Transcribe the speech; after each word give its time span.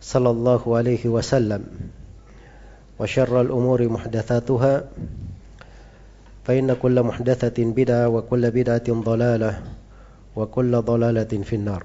صلى 0.00 0.30
الله 0.30 0.62
عليه 0.76 1.04
وسلم. 1.08 1.62
وشر 2.96 3.40
الأمور 3.40 3.80
محدثاتها 3.88 4.74
فإن 6.48 6.72
كل 6.72 6.96
محدثة 7.02 7.58
بدعة 7.58 8.08
وكل 8.08 8.50
بدعة 8.50 8.88
ضلالة 8.88 9.52
وكل 10.36 10.72
ضلالة 10.80 11.32
في 11.44 11.54
النار. 11.56 11.82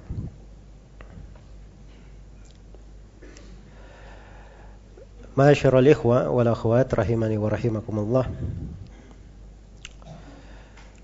معاشر 5.38 5.80
الإخوة 5.80 6.30
والأخوات 6.30 6.96
رحمني 6.96 7.38
ورحمكم 7.40 7.96
الله. 8.00 8.26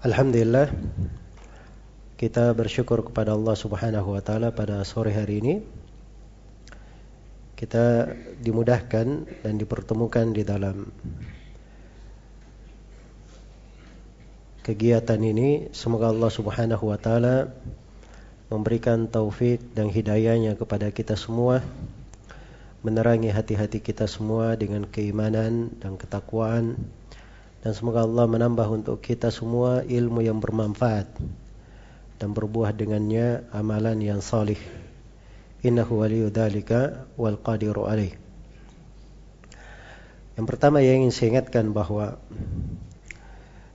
Alhamdulillah 0.07 0.71
kita 2.15 2.55
bersyukur 2.55 3.03
kepada 3.07 3.35
Allah 3.35 3.55
Subhanahu 3.59 4.15
wa 4.15 4.21
taala 4.23 4.55
pada 4.55 4.83
sore 4.87 5.11
hari 5.11 5.43
ini. 5.43 5.55
Kita 7.57 8.13
dimudahkan 8.37 9.25
dan 9.41 9.53
dipertemukan 9.57 10.29
di 10.29 10.45
dalam 10.45 10.93
kegiatan 14.61 15.17
ini. 15.17 15.73
Semoga 15.73 16.13
Allah 16.13 16.29
Subhanahu 16.29 16.93
wa 16.93 17.01
taala 17.01 17.49
memberikan 18.53 19.09
taufik 19.09 19.73
dan 19.73 19.89
hidayahnya 19.89 20.53
kepada 20.53 20.93
kita 20.93 21.17
semua 21.17 21.65
menerangi 22.85 23.33
hati-hati 23.33 23.81
kita 23.81 24.05
semua 24.05 24.53
dengan 24.53 24.85
keimanan 24.85 25.73
dan 25.81 25.97
ketakwaan. 25.97 26.77
Dan 27.65 27.73
semoga 27.73 28.05
Allah 28.05 28.29
menambah 28.29 28.69
untuk 28.69 29.01
kita 29.01 29.33
semua 29.33 29.81
ilmu 29.81 30.21
yang 30.21 30.37
bermanfaat 30.37 31.09
dan 32.21 32.29
berbuah 32.37 32.69
dengannya 32.69 33.49
amalan 33.49 33.97
yang 33.97 34.21
salih 34.21 34.61
innahu 35.65 36.03
waliyu 36.05 36.29
dhalika 36.29 37.09
wal 37.17 37.39
qadiru 37.39 37.89
alaih. 37.89 38.13
Yang 40.37 40.45
pertama 40.45 40.85
yang 40.85 41.01
ingin 41.01 41.13
saya 41.13 41.27
ingatkan 41.33 41.73
bahwa 41.73 42.21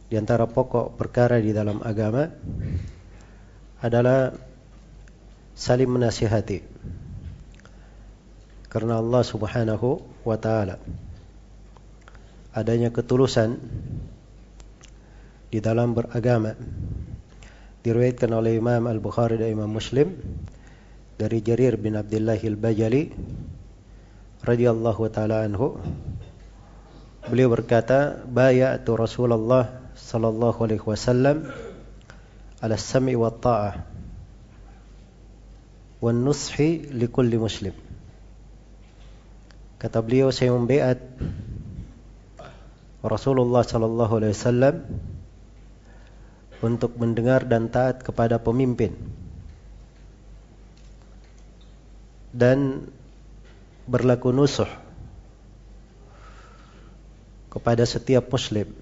di 0.06 0.15
antara 0.15 0.47
pokok 0.47 0.94
perkara 0.94 1.42
di 1.42 1.50
dalam 1.50 1.82
agama 1.82 2.31
adalah 3.82 4.31
saling 5.59 5.91
menasihati. 5.91 6.62
Karena 8.71 9.03
Allah 9.03 9.22
Subhanahu 9.26 9.88
wa 10.22 10.37
taala 10.38 10.78
adanya 12.54 12.94
ketulusan 12.94 13.59
di 15.53 15.59
dalam 15.59 15.92
beragama 15.92 16.56
diriwayatkan 17.82 18.31
oleh 18.32 18.56
Imam 18.56 18.87
Al-Bukhari 18.87 19.37
dan 19.37 19.50
Imam 19.50 19.69
Muslim 19.69 20.15
dari 21.21 21.45
Jarir 21.45 21.77
bin 21.77 21.99
Abdullah 21.99 22.39
Al-Bajali 22.39 23.12
radhiyallahu 24.43 25.03
taala 25.12 25.45
anhu. 25.45 25.78
Beliau 27.28 27.53
berkata 27.53 28.19
bayatu 28.27 28.99
Rasulullah 28.99 29.93
sallallahu 29.95 30.59
alaihi 30.67 30.83
wasallam 30.83 31.47
ala 32.59 32.75
sam'i 32.75 33.15
wa 33.15 33.31
ta'ah 33.31 33.87
wan 36.03 36.19
nushi 36.27 36.91
likulli 36.91 37.39
muslim. 37.39 37.75
Kata 39.78 40.03
beliau 40.03 40.34
saya 40.34 40.51
membaiat 40.51 40.99
Rasulullah 43.03 43.62
sallallahu 43.62 44.12
alaihi 44.19 44.34
wasallam 44.34 44.77
untuk 46.62 46.95
mendengar 46.99 47.47
dan 47.47 47.67
taat 47.71 48.03
kepada 48.03 48.39
pemimpin 48.39 48.95
dan 52.32 52.88
berlaku 53.84 54.32
nusuh 54.32 54.69
kepada 57.53 57.84
setiap 57.84 58.32
muslim. 58.32 58.72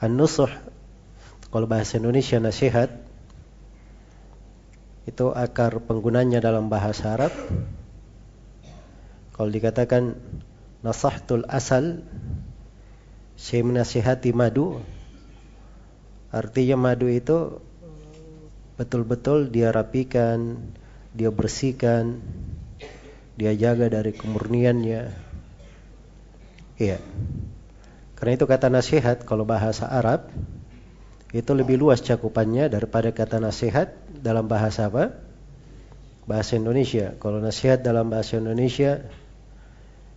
An-nusuh 0.00 0.48
kalau 1.52 1.70
bahasa 1.70 2.00
Indonesia 2.00 2.40
nasihat 2.40 2.90
itu 5.04 5.30
akar 5.36 5.84
penggunanya 5.84 6.40
dalam 6.40 6.72
bahasa 6.72 7.12
Arab 7.12 7.30
kalau 9.36 9.52
dikatakan 9.52 10.16
nasahtul 10.80 11.44
asal 11.46 12.00
saya 13.36 13.62
menasihati 13.62 14.32
madu 14.32 14.80
artinya 16.32 16.90
madu 16.90 17.06
itu 17.12 17.60
betul-betul 18.80 19.52
dia 19.52 19.70
rapikan 19.70 20.58
dia 21.14 21.30
bersihkan 21.30 22.18
dia 23.38 23.54
jaga 23.54 23.86
dari 23.88 24.10
kemurniannya 24.10 25.02
iya 26.82 26.98
karena 28.18 28.40
itu 28.40 28.46
kata 28.46 28.68
nasihat 28.70 29.22
kalau 29.26 29.44
bahasa 29.44 29.90
Arab 29.90 30.30
itu 31.34 31.50
lebih 31.50 31.76
luas 31.82 31.98
cakupannya 31.98 32.70
daripada 32.70 33.10
kata 33.10 33.42
nasihat 33.42 33.90
dalam 34.22 34.46
bahasa 34.46 34.86
apa? 34.86 35.18
Bahasa 36.30 36.54
Indonesia. 36.54 37.18
Kalau 37.18 37.42
nasihat 37.42 37.82
dalam 37.82 38.06
bahasa 38.06 38.38
Indonesia 38.38 39.02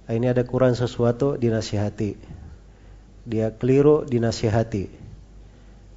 ini 0.08 0.30
ada 0.30 0.46
kurang 0.46 0.78
sesuatu 0.78 1.42
dinasihati. 1.42 2.22
Dia 3.28 3.50
keliru 3.50 4.06
dinasihati. 4.06 4.86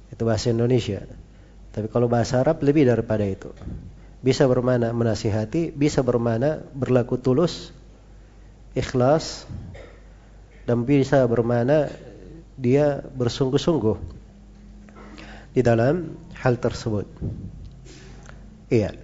Itu 0.09 0.21
bahasa 0.25 0.51
Indonesia. 0.51 1.05
Tapi 1.71 1.87
kalau 1.87 2.09
bahasa 2.09 2.41
Arab 2.41 2.59
lebih 2.65 2.89
daripada 2.89 3.23
itu. 3.23 3.53
Bisa 4.21 4.45
bermana 4.45 4.93
menasihati, 4.93 5.73
bisa 5.73 6.05
bermana 6.05 6.61
berlaku 6.77 7.17
tulus, 7.17 7.73
ikhlas, 8.77 9.49
dan 10.69 10.85
bisa 10.85 11.25
bermana 11.25 11.89
dia 12.53 13.01
bersungguh-sungguh 13.01 13.97
di 15.57 15.61
dalam 15.65 16.13
hal 16.37 16.61
tersebut. 16.61 17.09
Iya. 18.71 18.95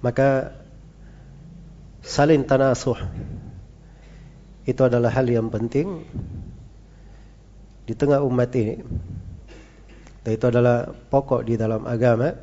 Maka 0.00 0.54
saling 2.00 2.46
tanasuh 2.46 3.02
itu 4.66 4.82
adalah 4.82 5.10
hal 5.10 5.26
yang 5.26 5.50
penting 5.50 6.06
di 7.86 7.94
tengah 7.94 8.22
umat 8.26 8.50
ini. 8.56 8.82
Dan 10.26 10.30
itu 10.34 10.46
adalah 10.50 10.90
pokok 10.90 11.46
di 11.46 11.54
dalam 11.54 11.86
agama. 11.86 12.34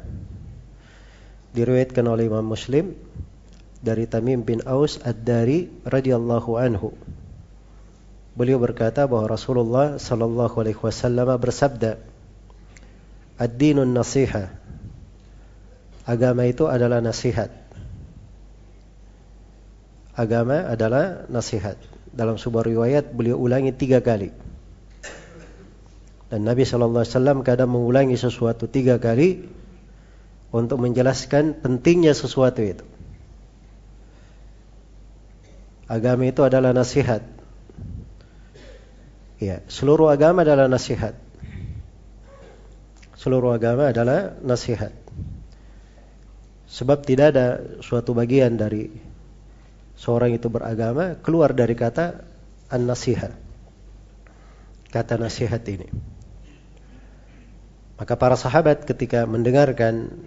Diriwayatkan 1.53 2.05
oleh 2.09 2.25
Imam 2.27 2.45
Muslim 2.45 2.97
dari 3.85 4.09
Tamim 4.09 4.41
bin 4.41 4.65
Aus 4.65 4.97
Ad-Dari 5.01 5.85
radhiyallahu 5.85 6.57
anhu. 6.57 6.97
Beliau 8.33 8.57
berkata 8.57 9.05
bahwa 9.05 9.29
Rasulullah 9.29 10.01
sallallahu 10.01 10.57
alaihi 10.57 10.81
wasallam 10.81 11.29
bersabda, 11.37 12.01
"Ad-dinun 13.37 13.93
nasiha." 13.93 14.49
Agama 16.03 16.49
itu 16.49 16.65
adalah 16.65 16.99
nasihat. 16.99 17.53
Agama 20.17 20.67
adalah 20.67 21.25
nasihat. 21.29 21.77
Dalam 22.13 22.37
sebuah 22.37 22.65
riwayat 22.69 23.13
beliau 23.13 23.37
ulangi 23.37 23.73
tiga 23.73 24.01
kali. 24.01 24.29
Dan 26.29 26.49
Nabi 26.49 26.65
Shallallahu 26.65 27.05
Alaihi 27.05 27.13
Wasallam 27.13 27.39
kadang 27.45 27.69
mengulangi 27.73 28.17
sesuatu 28.17 28.65
tiga 28.65 28.97
kali 28.97 29.45
untuk 30.53 30.77
menjelaskan 30.77 31.57
pentingnya 31.57 32.13
sesuatu 32.13 32.61
itu. 32.61 32.85
Agama 35.89 36.29
itu 36.29 36.45
adalah 36.45 36.71
nasihat. 36.71 37.25
Ya, 39.41 39.65
seluruh 39.65 40.13
agama 40.13 40.45
adalah 40.45 40.69
nasihat. 40.69 41.17
Seluruh 43.17 43.57
agama 43.57 43.89
adalah 43.89 44.37
nasihat. 44.45 44.93
Sebab 46.69 47.01
tidak 47.01 47.33
ada 47.33 47.47
suatu 47.81 48.13
bagian 48.13 48.55
dari 48.55 48.93
seorang 49.97 50.37
itu 50.37 50.47
beragama 50.53 51.17
keluar 51.19 51.51
dari 51.51 51.73
kata 51.73 52.23
an-nasihat. 52.69 53.33
Kata 54.93 55.17
nasihat 55.17 55.61
ini. 55.65 55.89
Maka 57.97 58.13
para 58.17 58.37
sahabat 58.37 58.85
ketika 58.89 59.25
mendengarkan 59.29 60.25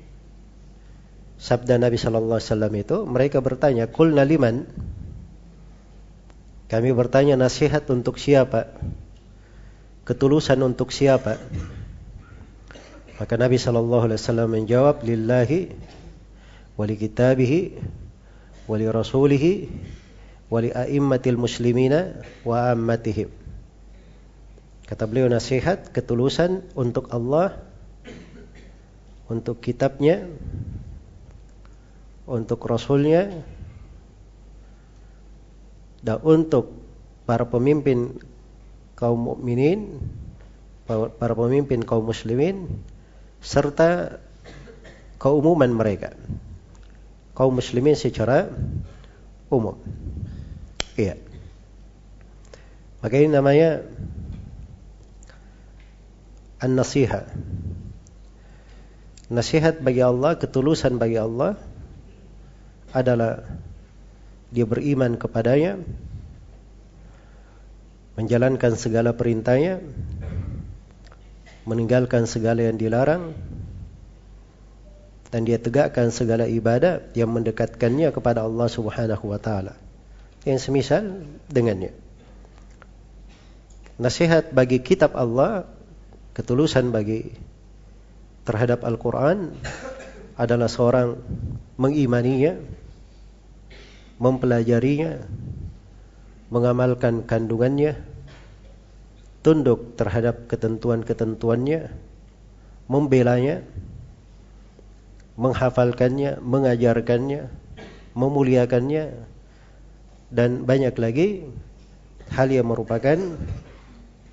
sabda 1.37 1.77
Nabi 1.77 2.01
Shallallahu 2.01 2.41
Alaihi 2.41 2.49
Wasallam 2.53 2.75
itu, 2.77 2.97
mereka 3.05 3.39
bertanya, 3.45 3.89
"Kul 3.89 4.17
naliman?" 4.17 4.69
Kami 6.67 6.91
bertanya 6.91 7.39
nasihat 7.39 7.87
untuk 7.95 8.19
siapa? 8.19 8.75
Ketulusan 10.03 10.59
untuk 10.67 10.91
siapa? 10.91 11.39
Maka 13.17 13.35
Nabi 13.39 13.57
Shallallahu 13.57 14.11
Alaihi 14.11 14.19
Wasallam 14.19 14.49
menjawab, 14.51 15.07
"Lillahi, 15.07 15.71
wali 16.75 16.95
kitabihi, 16.99 17.61
wali 18.67 18.87
rasulihi, 18.91 19.71
wali 20.51 20.75
a'immatil 20.75 21.39
muslimina 21.39 22.19
wa 22.43 22.75
ammatihim." 22.75 23.31
Kata 24.87 25.07
beliau 25.07 25.27
nasihat, 25.31 25.91
ketulusan 25.91 26.63
untuk 26.79 27.11
Allah, 27.15 27.59
untuk 29.27 29.59
kitabnya, 29.59 30.27
untuk 32.27 32.59
rasulnya, 32.67 33.31
dan 36.03 36.19
untuk 36.27 36.75
para 37.27 37.47
pemimpin 37.47 38.19
kaum 38.99 39.35
mukminin, 39.35 40.03
para 40.87 41.35
pemimpin 41.35 41.83
kaum 41.83 42.07
muslimin, 42.07 42.67
serta 43.43 44.19
keumuman 45.19 45.71
mereka. 45.71 46.15
Kaum 47.35 47.59
muslimin 47.59 47.95
secara 47.95 48.51
umum. 49.51 49.79
Iya. 50.97 51.21
Maka 53.05 53.15
ini 53.21 53.29
namanya 53.29 53.85
an-nasiha. 56.59 57.29
Nasihat 59.29 59.83
bagi 59.83 60.01
Allah, 60.01 60.39
ketulusan 60.39 60.97
bagi 60.97 61.21
Allah 61.21 61.59
adalah 62.97 63.45
dia 64.49 64.65
beriman 64.65 65.21
kepadanya, 65.21 65.77
menjalankan 68.17 68.73
segala 68.81 69.13
perintahnya, 69.13 69.85
meninggalkan 71.69 72.25
segala 72.25 72.65
yang 72.65 72.81
dilarang, 72.81 73.37
dan 75.29 75.45
dia 75.45 75.61
tegakkan 75.61 76.09
segala 76.09 76.49
ibadah 76.49 77.13
yang 77.13 77.29
mendekatkannya 77.29 78.09
kepada 78.15 78.49
Allah 78.49 78.69
Subhanahu 78.73 79.29
wa 79.29 79.37
taala. 79.37 79.77
Yang 80.49 80.71
semisal 80.71 81.27
dengannya. 81.53 81.93
Nasihat 84.01 84.57
bagi 84.57 84.81
kitab 84.81 85.13
Allah 85.13 85.69
ketulusan 86.33 86.95
bagi 86.95 87.33
terhadap 88.47 88.87
Al-Quran 88.87 89.57
adalah 90.39 90.71
seorang 90.71 91.19
mengimaninya, 91.81 92.61
mempelajarinya, 94.17 95.25
mengamalkan 96.49 97.27
kandungannya, 97.27 98.01
tunduk 99.45 99.95
terhadap 99.95 100.49
ketentuan-ketentuannya, 100.49 101.93
membelanya, 102.89 103.63
menghafalkannya, 105.37 106.41
mengajarkannya, 106.41 107.53
memuliakannya, 108.17 109.05
dan 110.33 110.65
banyak 110.67 110.95
lagi 110.99 111.29
hal 112.35 112.51
yang 112.51 112.67
merupakan 112.67 113.19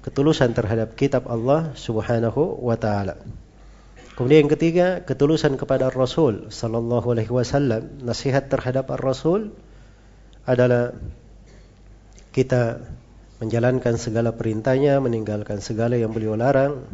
ketulusan 0.02 0.52
terhadap 0.58 0.98
kitab 0.98 1.30
Allah 1.30 1.76
Subhanahu 1.78 2.60
wa 2.64 2.76
taala. 2.76 3.20
Kemudian 4.14 4.46
yang 4.46 4.54
ketiga, 4.54 5.02
ketulusan 5.02 5.58
kepada 5.58 5.90
Rasul 5.90 6.54
sallallahu 6.54 7.18
alaihi 7.18 7.34
wasallam. 7.34 7.98
Nasihat 8.06 8.46
terhadap 8.46 8.86
Rasul 8.94 9.58
adalah 10.44 10.92
kita 12.34 12.84
menjalankan 13.44 13.96
segala 14.00 14.32
perintahnya, 14.32 15.00
meninggalkan 15.04 15.60
segala 15.60 16.00
yang 16.00 16.16
beliau 16.16 16.40
larang. 16.40 16.88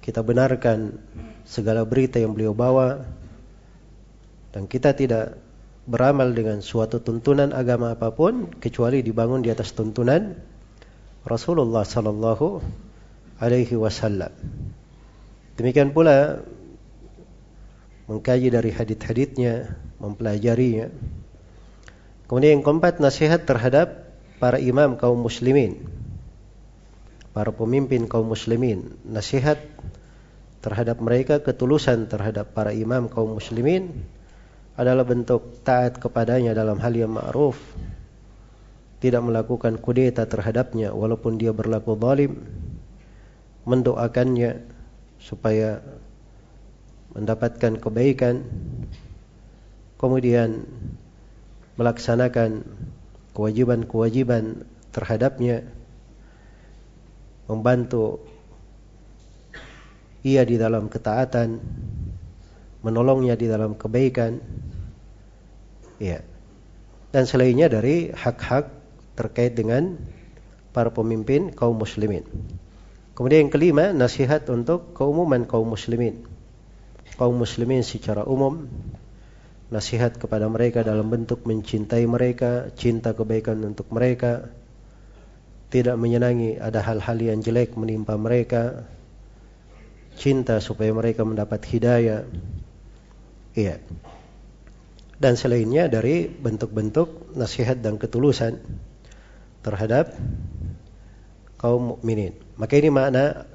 Kita 0.00 0.24
benarkan 0.24 0.96
segala 1.44 1.84
berita 1.84 2.16
yang 2.16 2.32
beliau 2.32 2.56
bawa 2.56 3.04
dan 4.50 4.66
kita 4.66 4.96
tidak 4.96 5.38
beramal 5.86 6.32
dengan 6.32 6.64
suatu 6.64 7.02
tuntunan 7.02 7.52
agama 7.52 7.94
apa 7.94 8.10
pun 8.14 8.48
kecuali 8.58 9.04
dibangun 9.04 9.44
di 9.44 9.50
atas 9.52 9.76
tuntunan 9.76 10.34
Rasulullah 11.22 11.84
sallallahu 11.84 12.64
alaihi 13.40 13.76
wasallam. 13.76 14.32
Demikian 15.60 15.92
pula 15.92 16.40
mengkaji 18.08 18.48
dari 18.48 18.70
hadith-hadithnya, 18.72 19.76
mempelajarinya. 20.00 20.88
Kemudian 22.30 22.62
yang 22.62 22.62
keempat 22.62 23.02
nasihat 23.02 23.42
terhadap 23.42 24.06
para 24.38 24.62
imam 24.62 24.94
kaum 24.94 25.18
muslimin. 25.18 25.82
Para 27.34 27.50
pemimpin 27.50 28.06
kaum 28.06 28.30
muslimin, 28.30 28.94
nasihat 29.02 29.58
terhadap 30.62 31.02
mereka 31.02 31.42
ketulusan 31.42 32.06
terhadap 32.06 32.54
para 32.54 32.70
imam 32.70 33.10
kaum 33.10 33.34
muslimin 33.34 34.06
adalah 34.78 35.02
bentuk 35.02 35.66
taat 35.66 35.98
kepadanya 35.98 36.54
dalam 36.54 36.78
hal 36.78 36.94
yang 36.94 37.10
ma'ruf. 37.10 37.58
Tidak 39.02 39.18
melakukan 39.26 39.82
kudeta 39.82 40.22
terhadapnya 40.22 40.94
walaupun 40.94 41.34
dia 41.34 41.50
berlaku 41.50 41.98
zalim. 41.98 42.46
Mendoakannya 43.66 44.70
supaya 45.18 45.82
mendapatkan 47.10 47.74
kebaikan. 47.74 48.46
Kemudian 49.98 50.62
melaksanakan 51.80 52.68
kewajiban-kewajiban 53.32 54.68
terhadapnya 54.92 55.64
membantu 57.48 58.20
ia 60.20 60.44
di 60.44 60.60
dalam 60.60 60.92
ketaatan 60.92 61.56
menolongnya 62.84 63.40
di 63.40 63.48
dalam 63.48 63.72
kebaikan 63.80 64.44
ya 65.96 66.20
dan 67.16 67.24
selainnya 67.24 67.72
dari 67.72 68.12
hak-hak 68.12 68.68
terkait 69.16 69.56
dengan 69.56 69.96
para 70.70 70.94
pemimpin 70.94 71.50
kaum 71.50 71.74
muslimin. 71.74 72.22
Kemudian 73.18 73.46
yang 73.46 73.52
kelima, 73.52 73.90
nasihat 73.92 74.46
untuk 74.48 74.94
keumuman 74.96 75.44
kaum 75.44 75.68
muslimin. 75.68 76.24
Kaum 77.18 77.36
muslimin 77.36 77.84
secara 77.84 78.24
umum, 78.24 78.70
nasihat 79.70 80.18
kepada 80.18 80.50
mereka 80.50 80.82
dalam 80.82 81.06
bentuk 81.06 81.46
mencintai 81.46 82.02
mereka, 82.10 82.74
cinta 82.74 83.14
kebaikan 83.14 83.62
untuk 83.62 83.86
mereka, 83.94 84.50
tidak 85.70 85.94
menyenangi 85.94 86.58
ada 86.58 86.82
hal-hal 86.82 87.18
yang 87.22 87.38
jelek 87.38 87.78
menimpa 87.78 88.18
mereka, 88.18 88.90
cinta 90.18 90.58
supaya 90.58 90.90
mereka 90.90 91.22
mendapat 91.22 91.62
hidayah. 91.70 92.26
Iya. 93.54 93.78
Dan 95.20 95.38
selainnya 95.38 95.86
dari 95.86 96.26
bentuk-bentuk 96.26 97.38
nasihat 97.38 97.78
dan 97.78 97.94
ketulusan 97.94 98.58
terhadap 99.62 100.16
kaum 101.60 101.94
mukminin. 101.94 102.34
Maka 102.58 102.80
ini 102.80 102.90
makna 102.90 103.46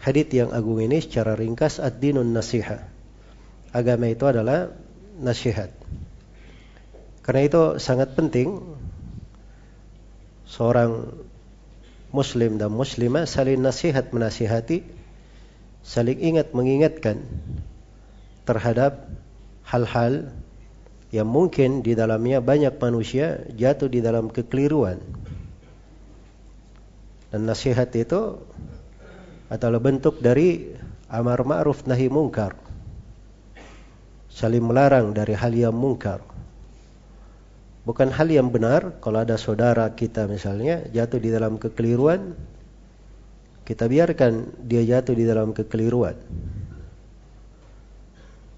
hadith 0.00 0.30
yang 0.32 0.54
agung 0.54 0.78
ini 0.80 1.02
secara 1.02 1.34
ringkas 1.34 1.82
ad-dinun 1.82 2.30
nasiha. 2.32 2.86
Agama 3.74 4.08
itu 4.08 4.24
adalah 4.24 4.72
nasihat. 5.18 5.70
Karena 7.22 7.44
itu 7.44 7.62
sangat 7.76 8.16
penting 8.16 8.62
seorang 10.48 11.12
muslim 12.08 12.56
dan 12.56 12.72
muslimah 12.72 13.28
saling 13.28 13.60
nasihat 13.60 14.08
menasihati, 14.14 14.80
saling 15.84 16.18
ingat 16.18 16.56
mengingatkan 16.56 17.20
terhadap 18.48 19.12
hal-hal 19.68 20.32
yang 21.12 21.28
mungkin 21.28 21.84
di 21.84 21.92
dalamnya 21.92 22.40
banyak 22.40 22.76
manusia 22.80 23.44
jatuh 23.52 23.92
di 23.92 24.00
dalam 24.00 24.32
kekeliruan. 24.32 25.00
Dan 27.28 27.44
nasihat 27.44 27.92
itu 27.92 28.40
adalah 29.52 29.80
bentuk 29.80 30.20
dari 30.20 30.72
amar 31.12 31.44
ma'ruf 31.44 31.84
nahi 31.84 32.08
mungkar. 32.08 32.67
Saling 34.28 34.62
melarang 34.62 35.16
dari 35.16 35.32
hal 35.34 35.52
yang 35.56 35.74
mungkar. 35.74 36.20
Bukan 37.88 38.12
hal 38.12 38.28
yang 38.28 38.52
benar 38.52 39.00
kalau 39.00 39.24
ada 39.24 39.40
saudara 39.40 39.88
kita 39.96 40.28
misalnya 40.28 40.84
jatuh 40.92 41.16
di 41.16 41.32
dalam 41.32 41.56
kekeliruan, 41.56 42.36
kita 43.64 43.88
biarkan 43.88 44.64
dia 44.64 44.84
jatuh 44.84 45.16
di 45.16 45.24
dalam 45.24 45.56
kekeliruan. 45.56 46.16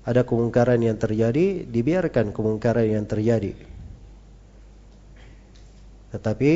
Ada 0.03 0.27
kemungkaran 0.27 0.83
yang 0.83 0.99
terjadi, 0.99 1.63
dibiarkan 1.63 2.35
kemungkaran 2.35 2.91
yang 2.91 3.07
terjadi. 3.07 3.55
Tetapi 6.11 6.53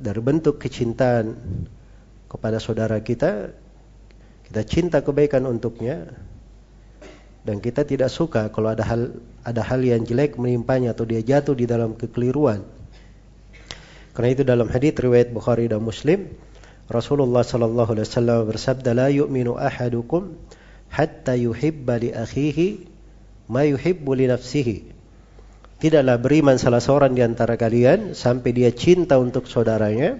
dari 0.00 0.20
bentuk 0.24 0.56
kecintaan 0.56 1.36
kepada 2.24 2.56
saudara 2.56 2.96
kita, 3.04 3.52
kita 4.48 4.62
cinta 4.64 5.04
kebaikan 5.04 5.44
untuknya, 5.44 6.08
dan 7.44 7.60
kita 7.60 7.84
tidak 7.84 8.08
suka 8.08 8.48
kalau 8.48 8.72
ada 8.72 8.82
hal 8.88 9.20
ada 9.44 9.60
hal 9.60 9.84
yang 9.84 10.00
jelek 10.02 10.40
menimpanya 10.40 10.96
atau 10.96 11.04
dia 11.04 11.20
jatuh 11.20 11.52
di 11.52 11.68
dalam 11.68 11.92
kekeliruan. 11.92 12.64
Karena 14.16 14.28
itu 14.32 14.42
dalam 14.48 14.72
hadis 14.72 14.96
riwayat 14.96 15.28
Bukhari 15.28 15.68
dan 15.68 15.84
Muslim, 15.84 16.32
Rasulullah 16.88 17.44
sallallahu 17.44 17.92
alaihi 17.92 18.06
wasallam 18.08 18.38
bersabda, 18.48 18.90
"La 18.96 19.08
yu'minu 19.12 19.60
ahadukum 19.60 20.32
hatta 20.88 21.36
yuhibba 21.36 22.00
li 22.00 22.16
akhihi 22.16 22.88
ma 23.52 23.68
yuhibbu 23.68 24.10
li 24.16 24.24
nafsihi." 24.30 24.76
Tidaklah 25.84 26.16
beriman 26.16 26.56
salah 26.56 26.80
seorang 26.80 27.12
di 27.12 27.20
antara 27.20 27.60
kalian 27.60 28.16
sampai 28.16 28.56
dia 28.56 28.72
cinta 28.72 29.20
untuk 29.20 29.44
saudaranya 29.44 30.16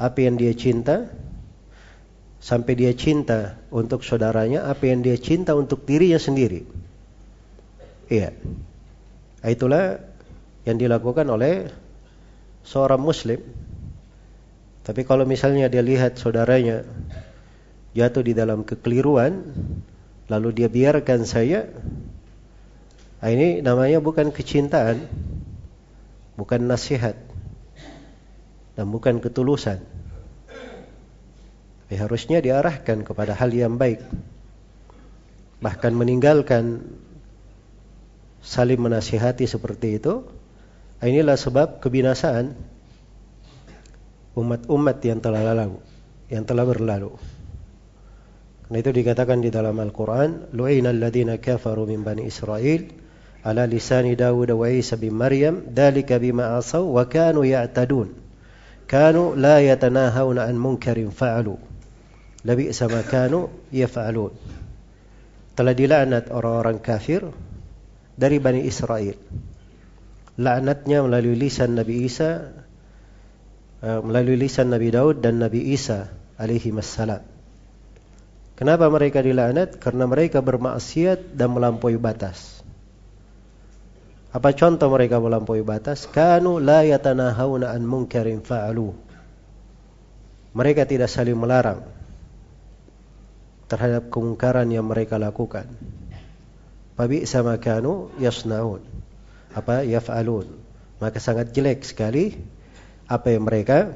apa 0.00 0.18
yang 0.24 0.38
dia 0.40 0.54
cinta 0.56 1.10
sampai 2.38 2.72
dia 2.78 2.94
cinta 2.94 3.58
untuk 3.74 4.06
saudaranya 4.06 4.70
apa 4.70 4.86
yang 4.86 5.02
dia 5.02 5.18
cinta 5.18 5.58
untuk 5.58 5.82
dirinya 5.82 6.18
sendiri. 6.18 6.62
Iya. 8.08 8.32
Itulah 9.42 10.02
yang 10.66 10.78
dilakukan 10.78 11.26
oleh 11.28 11.70
seorang 12.66 13.00
muslim. 13.00 13.40
Tapi 14.84 15.04
kalau 15.04 15.28
misalnya 15.28 15.68
dia 15.68 15.84
lihat 15.84 16.16
saudaranya 16.16 16.84
jatuh 17.92 18.24
di 18.24 18.32
dalam 18.32 18.64
kekeliruan, 18.64 19.44
lalu 20.32 20.48
dia 20.52 20.68
biarkan 20.72 21.28
saya, 21.28 21.68
nah 23.20 23.28
ini 23.28 23.60
namanya 23.60 24.00
bukan 24.00 24.32
kecintaan, 24.32 25.04
bukan 26.40 26.60
nasihat, 26.64 27.16
dan 28.76 28.86
bukan 28.88 29.20
ketulusan. 29.20 29.82
Tapi 31.88 32.04
harusnya 32.04 32.44
diarahkan 32.44 33.00
kepada 33.00 33.32
hal 33.32 33.48
yang 33.48 33.80
baik. 33.80 34.04
Bahkan 35.64 35.96
meninggalkan 35.96 36.84
saling 38.44 38.76
menasihati 38.76 39.48
seperti 39.48 39.96
itu. 39.96 40.20
Inilah 41.00 41.40
sebab 41.40 41.80
kebinasaan 41.80 42.52
umat-umat 44.36 45.00
yang 45.00 45.24
telah 45.24 45.40
lalu, 45.40 45.80
yang 46.28 46.44
telah 46.44 46.68
berlalu. 46.68 47.16
Karena 48.68 48.84
itu 48.84 48.90
dikatakan 48.92 49.40
di 49.40 49.48
dalam 49.48 49.80
Al-Quran, 49.80 50.52
Lu'ina 50.52 50.92
alladhina 50.92 51.40
kafaru 51.40 51.88
min 51.88 52.04
bani 52.04 52.28
Israel 52.28 52.84
ala 53.48 53.64
lisani 53.64 54.12
Dawud 54.12 54.52
wa 54.52 54.68
Isa 54.68 55.00
bin 55.00 55.16
Maryam, 55.16 55.72
dalika 55.72 56.20
bima 56.20 56.60
asaw 56.60 56.84
wa 56.84 57.08
kanu 57.08 57.48
ya'tadun. 57.48 58.12
Kanu 58.84 59.32
la 59.40 59.64
yatanahawna 59.64 60.44
an 60.44 60.60
munkarin 60.60 61.08
fa'alu. 61.08 61.77
Labi 62.48 62.72
sama 62.72 63.04
kanu 63.04 63.52
yaf'alun. 63.68 64.32
Telah 65.52 65.74
dilaknat 65.76 66.32
orang-orang 66.32 66.80
kafir 66.80 67.28
dari 68.16 68.40
Bani 68.40 68.64
Israel. 68.64 69.20
Laknatnya 70.40 71.04
melalui 71.04 71.36
lisan 71.36 71.76
Nabi 71.76 72.08
Isa, 72.08 72.48
eh, 73.84 74.00
melalui 74.00 74.40
lisan 74.40 74.72
Nabi 74.72 74.88
Daud 74.88 75.20
dan 75.20 75.44
Nabi 75.44 75.76
Isa 75.76 76.08
alaihi 76.40 76.72
wassalam. 76.72 77.20
Kenapa 78.56 78.88
mereka 78.88 79.20
dilaknat? 79.20 79.76
Karena 79.76 80.08
mereka 80.08 80.40
bermaksiat 80.40 81.36
dan 81.36 81.52
melampaui 81.52 82.00
batas. 82.00 82.64
Apa 84.32 84.56
contoh 84.56 84.88
mereka 84.88 85.20
melampaui 85.20 85.60
batas? 85.60 86.08
Kanu 86.08 86.64
la 86.64 86.80
yatanahawna 86.80 87.76
an 87.76 87.84
munkarin 87.84 88.40
fa'alu. 88.40 88.96
Mereka 90.56 90.88
tidak 90.88 91.12
saling 91.12 91.36
melarang 91.36 91.97
terhadap 93.68 94.08
kemungkaran 94.08 94.66
yang 94.72 94.88
mereka 94.88 95.20
lakukan. 95.20 95.68
Fabi 96.98 97.28
sama 97.28 97.60
kanu 97.62 98.10
yasnaun. 98.18 98.82
Apa 99.54 99.86
yaf'alun. 99.86 100.50
Maka 100.98 101.22
sangat 101.22 101.54
jelek 101.54 101.86
sekali 101.86 102.34
apa 103.06 103.30
yang 103.30 103.46
mereka 103.46 103.94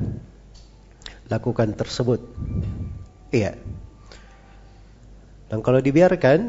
lakukan 1.27 1.75
tersebut. 1.75 2.23
Iya. 3.35 3.59
Dan 5.51 5.61
kalau 5.61 5.81
dibiarkan 5.81 6.41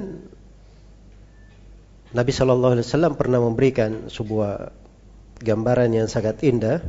Nabi 2.13 2.31
Shallallahu 2.31 2.77
Alaihi 2.77 2.85
Wasallam 2.85 3.17
pernah 3.17 3.41
memberikan 3.41 4.11
sebuah 4.11 4.69
gambaran 5.41 5.89
yang 5.91 6.05
sangat 6.05 6.45
indah 6.45 6.79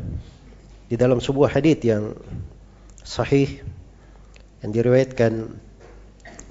di 0.87 1.01
dalam 1.01 1.19
sebuah 1.19 1.57
hadis 1.57 1.81
yang 1.81 2.13
sahih 3.01 3.65
yang 4.61 4.71
diriwayatkan 4.71 5.57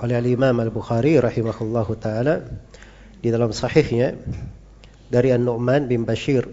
oleh 0.01 0.15
Al-Imam 0.17 0.57
Al-Bukhari 0.57 1.21
rahimahullahu 1.21 1.91
taala 2.01 2.41
di 3.21 3.29
dalam 3.29 3.53
sahihnya 3.53 4.17
dari 5.13 5.29
An-Nu'man 5.29 5.85
bin 5.85 6.07
Bashir 6.07 6.49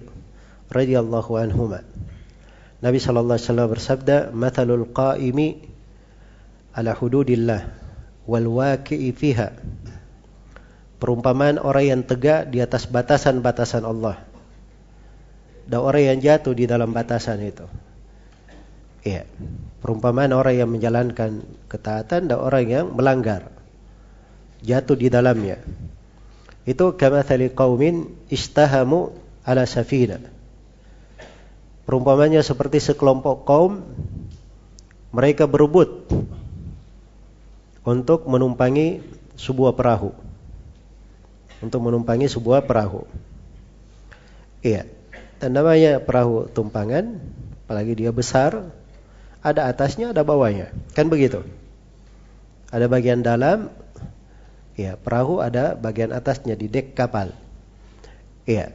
radhiyallahu 0.69 1.41
anhuma. 1.41 1.81
Nabi 2.81 2.97
sallallahu 3.01 3.37
alaihi 3.37 3.49
wasallam 3.49 3.69
bersabda, 3.73 4.17
"Mathalul 4.33 4.89
qa'imi 4.93 5.65
ala 6.77 6.93
hududillah 6.97 7.69
wal 8.29 8.49
waqi'i 8.49 9.13
fiha." 9.13 9.57
Perumpamaan 11.01 11.57
orang 11.57 11.85
yang 11.97 12.03
tegak 12.05 12.53
di 12.53 12.61
atas 12.61 12.85
batasan-batasan 12.85 13.89
Allah 13.89 14.21
dan 15.65 15.81
orang 15.81 16.03
yang 16.13 16.19
jatuh 16.21 16.53
di 16.53 16.69
dalam 16.69 16.93
batasan 16.93 17.41
itu. 17.41 17.65
Iya. 19.01 19.25
Perumpamaan 19.81 20.37
orang 20.37 20.55
yang 20.61 20.69
menjalankan 20.69 21.41
ketaatan 21.73 22.29
dan 22.29 22.37
orang 22.37 22.65
yang 22.69 22.87
melanggar. 22.93 23.49
Jatuh 24.61 24.97
di 24.97 25.09
dalamnya. 25.09 25.57
Itu 26.69 26.93
kamathali 27.01 27.49
qaumin 27.57 28.13
istahamu 28.29 29.17
ala 29.41 29.65
safina. 29.65 30.21
Perumpamannya 31.89 32.45
seperti 32.45 32.79
sekelompok 32.79 33.49
kaum 33.49 33.83
mereka 35.11 35.49
berebut 35.49 36.07
untuk 37.83 38.29
menumpangi 38.29 39.01
sebuah 39.41 39.75
perahu. 39.75 40.13
Untuk 41.65 41.81
menumpangi 41.81 42.29
sebuah 42.29 42.69
perahu. 42.69 43.09
Iya. 44.61 44.85
Dan 45.41 45.57
namanya 45.57 46.05
perahu 46.05 46.53
tumpangan, 46.53 47.17
apalagi 47.65 47.97
dia 47.97 48.13
besar, 48.13 48.69
ada 49.41 49.69
atasnya, 49.69 50.13
ada 50.13 50.21
bawahnya. 50.25 50.73
Kan 50.93 51.09
begitu. 51.09 51.45
Ada 52.71 52.87
bagian 52.87 53.25
dalam, 53.25 53.73
ya 54.79 54.95
perahu 55.01 55.43
ada 55.43 55.75
bagian 55.75 56.13
atasnya 56.15 56.55
di 56.55 56.69
dek 56.69 56.95
kapal. 56.95 57.33
Iya. 58.45 58.73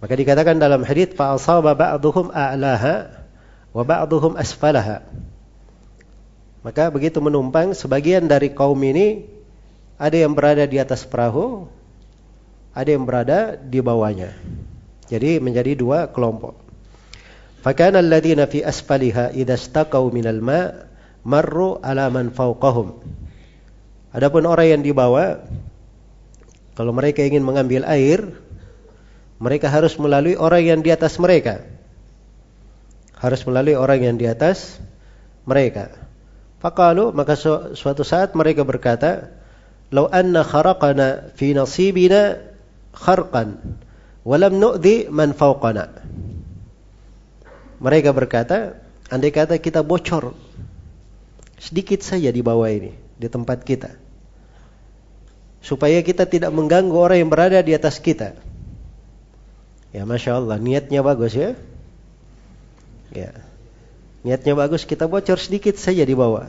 Maka 0.00 0.16
dikatakan 0.16 0.56
dalam 0.56 0.80
hadis 0.84 1.12
fa 1.12 1.36
asaba 1.36 1.76
ba'dhum 1.76 2.32
a'laha 2.32 3.24
wa 3.76 3.82
ba'dhum 3.84 4.36
asfalaha. 4.36 5.04
Maka 6.60 6.92
begitu 6.92 7.20
menumpang 7.24 7.72
sebagian 7.72 8.28
dari 8.28 8.52
kaum 8.52 8.80
ini 8.84 9.24
ada 9.96 10.16
yang 10.16 10.32
berada 10.36 10.64
di 10.64 10.76
atas 10.76 11.04
perahu, 11.08 11.68
ada 12.76 12.88
yang 12.88 13.04
berada 13.04 13.56
di 13.56 13.80
bawahnya. 13.80 14.36
Jadi 15.08 15.40
menjadi 15.40 15.72
dua 15.76 16.08
kelompok. 16.12 16.59
فكان 17.65 17.97
الذين 17.97 18.45
في 18.45 18.61
أسفلها 18.61 19.33
إذا 19.33 19.53
استقوا 19.53 20.13
من 20.13 20.25
الماء 20.29 20.85
marru 21.25 21.81
ala 21.81 22.13
man 22.13 22.29
fauqahum. 22.29 23.01
Adapun 24.13 24.45
orang 24.45 24.77
yang 24.77 24.81
di 24.85 24.93
bawah 24.93 25.41
kalau 26.77 26.93
mereka 26.93 27.25
ingin 27.25 27.41
mengambil 27.41 27.81
air, 27.89 28.29
Mereka 29.35 29.67
harus 29.67 29.99
melalui 29.99 30.39
orang 30.39 30.63
yang 30.63 30.79
di 30.79 30.95
atas 30.95 31.19
mereka. 31.19 31.67
Harus 33.19 33.43
melalui 33.43 33.75
orang 33.75 33.99
yang 33.99 34.15
di 34.15 34.27
atas 34.31 34.79
mereka. 35.43 35.91
Faqalu 36.63 37.11
maka 37.11 37.35
su 37.35 37.75
suatu 37.75 38.07
saat 38.07 38.31
mereka 38.31 38.63
berkata, 38.63 39.35
"Lau 39.91 40.07
anna 40.07 40.47
kharaqana 40.47 41.35
fi 41.35 41.51
nasibina 41.51 42.39
kharqan 42.95 43.59
wa 44.23 44.35
lam 44.39 44.55
nu'dhi 44.55 45.11
man 45.11 45.35
fawqana." 45.35 45.91
Mereka 47.80 48.12
berkata, 48.12 48.76
andai 49.08 49.32
kata 49.32 49.56
kita 49.56 49.80
bocor 49.80 50.36
sedikit 51.56 52.04
saja 52.04 52.28
di 52.28 52.44
bawah 52.44 52.68
ini, 52.68 52.92
di 53.16 53.28
tempat 53.28 53.64
kita. 53.64 53.96
Supaya 55.60 56.00
kita 56.00 56.24
tidak 56.28 56.52
mengganggu 56.52 56.96
orang 56.96 57.18
yang 57.20 57.32
berada 57.32 57.60
di 57.60 57.72
atas 57.76 58.00
kita. 58.00 58.36
Ya 59.92 60.08
Masya 60.08 60.40
Allah, 60.40 60.56
niatnya 60.56 61.04
bagus 61.04 61.36
ya. 61.36 61.52
Ya. 63.12 63.32
Niatnya 64.24 64.56
bagus, 64.56 64.88
kita 64.88 65.08
bocor 65.08 65.36
sedikit 65.36 65.76
saja 65.76 66.04
di 66.04 66.12
bawah. 66.16 66.48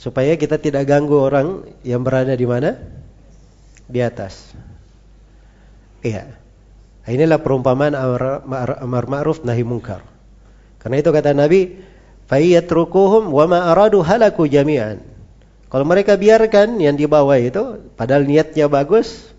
Supaya 0.00 0.32
kita 0.40 0.56
tidak 0.56 0.88
ganggu 0.88 1.20
orang 1.20 1.68
yang 1.84 2.00
berada 2.00 2.32
di 2.32 2.48
mana? 2.48 2.80
Di 3.84 4.00
atas. 4.00 4.56
Iya. 6.00 6.39
Inilah 7.10 7.42
perumpamaan 7.42 7.98
amar 7.98 9.04
ma'ruf 9.10 9.42
nahi 9.42 9.66
mungkar. 9.66 10.06
Karena 10.78 11.02
itu 11.02 11.10
kata 11.10 11.34
Nabi, 11.34 11.82
"Fayyatrukuhum 12.30 13.34
wa 13.34 13.44
ma 13.50 13.58
aradu 13.74 14.00
halaku 14.00 14.46
jami'an." 14.46 15.02
Kalau 15.70 15.86
mereka 15.86 16.14
biarkan 16.14 16.78
yang 16.78 16.94
di 16.94 17.06
bawah 17.06 17.38
itu, 17.38 17.90
padahal 17.94 18.26
niatnya 18.26 18.66
bagus, 18.66 19.30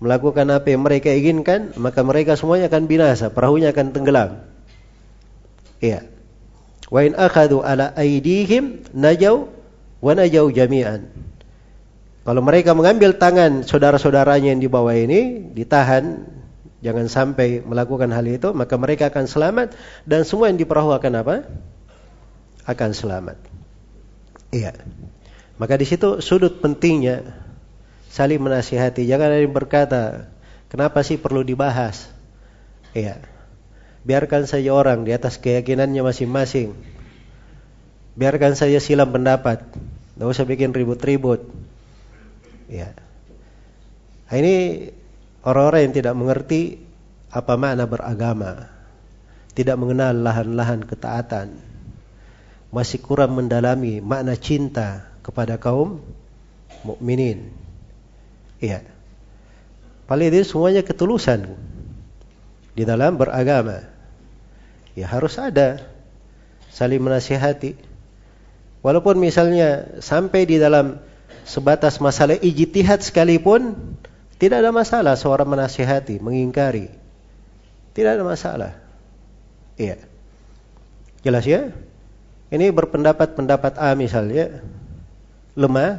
melakukan 0.00 0.48
apa 0.48 0.68
yang 0.72 0.80
mereka 0.86 1.12
inginkan, 1.12 1.74
maka 1.76 2.00
mereka 2.06 2.38
semuanya 2.38 2.70
akan 2.70 2.84
binasa, 2.88 3.28
perahunya 3.28 3.74
akan 3.74 3.86
tenggelam. 3.92 4.30
Iya. 5.82 6.06
Wa 6.88 7.04
in 7.04 7.12
akhadhu 7.18 7.60
ala 7.60 7.92
aidihim 7.98 8.86
najau 8.96 9.52
wa 10.00 10.12
najau 10.16 10.48
jami'an. 10.48 11.04
Kalau 12.24 12.40
mereka 12.44 12.76
mengambil 12.76 13.16
tangan 13.16 13.64
saudara-saudaranya 13.64 14.52
yang 14.52 14.60
di 14.60 14.68
bawah 14.68 14.92
ini, 14.92 15.52
ditahan, 15.52 16.28
jangan 16.78 17.06
sampai 17.10 17.62
melakukan 17.62 18.10
hal 18.14 18.26
itu, 18.26 18.54
maka 18.54 18.74
mereka 18.78 19.10
akan 19.10 19.26
selamat 19.26 19.74
dan 20.06 20.22
semua 20.22 20.50
yang 20.50 20.58
di 20.58 20.66
perahu 20.66 20.94
akan 20.94 21.12
apa? 21.20 21.34
Akan 22.68 22.94
selamat. 22.94 23.38
Iya. 24.54 24.74
Maka 25.58 25.74
di 25.74 25.86
situ 25.88 26.22
sudut 26.22 26.62
pentingnya 26.62 27.34
saling 28.08 28.38
menasihati. 28.38 29.04
Jangan 29.04 29.34
ada 29.34 29.42
yang 29.42 29.54
berkata, 29.54 30.30
kenapa 30.70 31.02
sih 31.02 31.18
perlu 31.18 31.42
dibahas? 31.42 32.08
Iya. 32.94 33.20
Biarkan 34.06 34.48
saja 34.48 34.72
orang 34.72 35.04
di 35.04 35.12
atas 35.12 35.36
keyakinannya 35.36 36.00
masing-masing. 36.00 36.72
Biarkan 38.18 38.54
saja 38.56 38.78
silam 38.80 39.10
pendapat. 39.10 39.62
Tidak 40.14 40.26
usah 40.26 40.46
bikin 40.48 40.74
ribut-ribut. 40.74 41.46
Ya. 42.66 42.94
Nah, 44.28 44.36
ini 44.36 44.54
orang-orang 45.48 45.88
yang 45.88 45.94
tidak 45.96 46.14
mengerti 46.14 46.76
apa 47.32 47.56
makna 47.56 47.88
beragama. 47.88 48.68
Tidak 49.56 49.74
mengenal 49.80 50.12
lahan-lahan 50.20 50.84
ketaatan. 50.84 51.56
Masih 52.68 53.00
kurang 53.00 53.32
mendalami 53.32 54.04
makna 54.04 54.36
cinta 54.36 55.08
kepada 55.24 55.56
kaum 55.56 56.04
mukminin. 56.84 57.48
Iya. 58.60 58.84
Paling 60.04 60.28
itu 60.30 60.52
semuanya 60.52 60.84
ketulusan 60.84 61.56
di 62.76 62.84
dalam 62.84 63.16
beragama. 63.16 63.88
Ya 64.92 65.08
harus 65.08 65.40
ada 65.40 65.80
saling 66.70 67.00
menasihati. 67.00 67.74
Walaupun 68.84 69.18
misalnya 69.18 69.98
sampai 69.98 70.46
di 70.46 70.60
dalam 70.60 71.02
sebatas 71.42 71.98
masalah 71.98 72.38
ijtihad 72.38 73.02
sekalipun 73.02 73.74
tidak 74.38 74.62
ada 74.62 74.70
masalah 74.70 75.18
seorang 75.18 75.50
menasihati, 75.50 76.22
mengingkari. 76.22 76.86
Tidak 77.90 78.10
ada 78.14 78.22
masalah. 78.22 78.78
Iya. 79.74 79.98
Jelas 81.26 81.42
ya? 81.42 81.74
Ini 82.54 82.70
berpendapat-pendapat 82.70 83.76
A 83.76 83.98
misalnya 83.98 84.62
lemah, 85.58 85.98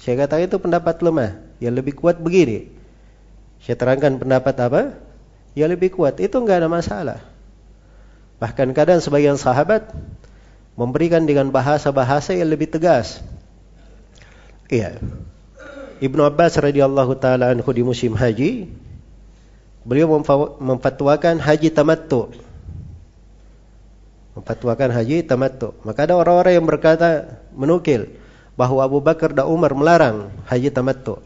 saya 0.00 0.24
kata 0.24 0.40
itu 0.40 0.56
pendapat 0.56 1.04
lemah. 1.04 1.36
Yang 1.60 1.74
lebih 1.84 1.94
kuat 2.00 2.16
begini. 2.18 2.72
Saya 3.60 3.76
terangkan 3.76 4.16
pendapat 4.16 4.56
apa? 4.64 4.82
Yang 5.52 5.76
lebih 5.78 6.00
kuat. 6.00 6.18
Itu 6.24 6.40
enggak 6.40 6.64
ada 6.64 6.72
masalah. 6.72 7.20
Bahkan 8.40 8.72
kadang 8.72 8.98
sebagian 9.04 9.36
sahabat 9.36 9.92
memberikan 10.74 11.28
dengan 11.28 11.52
bahasa-bahasa 11.52 12.34
yang 12.34 12.48
lebih 12.48 12.72
tegas. 12.72 13.20
Iya. 14.72 14.98
Ibnu 16.04 16.20
Abbas 16.20 16.60
radhiyallahu 16.60 17.16
taala 17.16 17.48
anhu 17.56 17.64
di 17.72 17.80
musim 17.80 18.12
haji 18.12 18.68
beliau 19.88 20.12
memfatwakan 20.60 21.40
haji 21.40 21.72
tamattu. 21.72 22.28
Memfatwakan 24.36 24.92
haji 24.92 25.24
tamattu. 25.24 25.72
Maka 25.80 26.04
ada 26.04 26.20
orang-orang 26.20 26.60
yang 26.60 26.66
berkata 26.68 27.40
menukil 27.56 28.12
bahwa 28.52 28.84
Abu 28.84 29.00
Bakar 29.00 29.32
dan 29.32 29.48
Umar 29.48 29.72
melarang 29.72 30.28
haji 30.44 30.68
tamattu. 30.68 31.24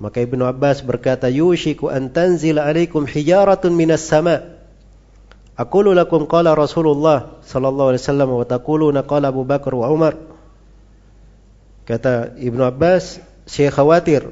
Maka 0.00 0.24
Ibnu 0.24 0.48
Abbas 0.48 0.80
berkata, 0.80 1.28
"Yushiku 1.28 1.92
an 1.92 2.10
tanzila 2.10 2.66
alaikum 2.66 3.04
hijaratun 3.06 3.76
minas 3.76 4.02
sama." 4.02 4.58
Aqulu 5.60 5.92
lakum 5.92 6.24
qala 6.24 6.56
Rasulullah 6.56 7.36
sallallahu 7.44 7.92
alaihi 7.92 8.02
wasallam 8.02 8.30
wa 8.32 8.48
taquluna 8.48 9.04
qala 9.04 9.28
Abu 9.28 9.44
Bakar 9.44 9.76
wa 9.76 9.92
Umar. 9.92 10.29
Kata 11.90 12.38
Ibnu 12.38 12.62
Abbas, 12.62 13.18
saya 13.50 13.74
khawatir 13.74 14.30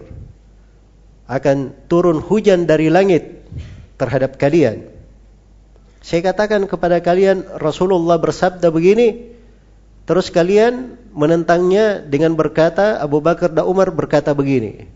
akan 1.27 1.75
turun 1.91 2.23
hujan 2.23 2.71
dari 2.71 2.87
langit 2.87 3.43
terhadap 3.99 4.39
kalian. 4.39 4.87
Saya 5.99 6.23
katakan 6.23 6.71
kepada 6.71 7.03
kalian 7.03 7.43
Rasulullah 7.59 8.15
bersabda 8.15 8.71
begini, 8.71 9.35
terus 10.07 10.31
kalian 10.31 10.95
menentangnya 11.11 11.99
dengan 11.99 12.39
berkata 12.39 13.03
Abu 13.03 13.19
Bakar 13.19 13.51
dan 13.51 13.67
Umar 13.67 13.91
berkata 13.91 14.31
begini. 14.39 14.87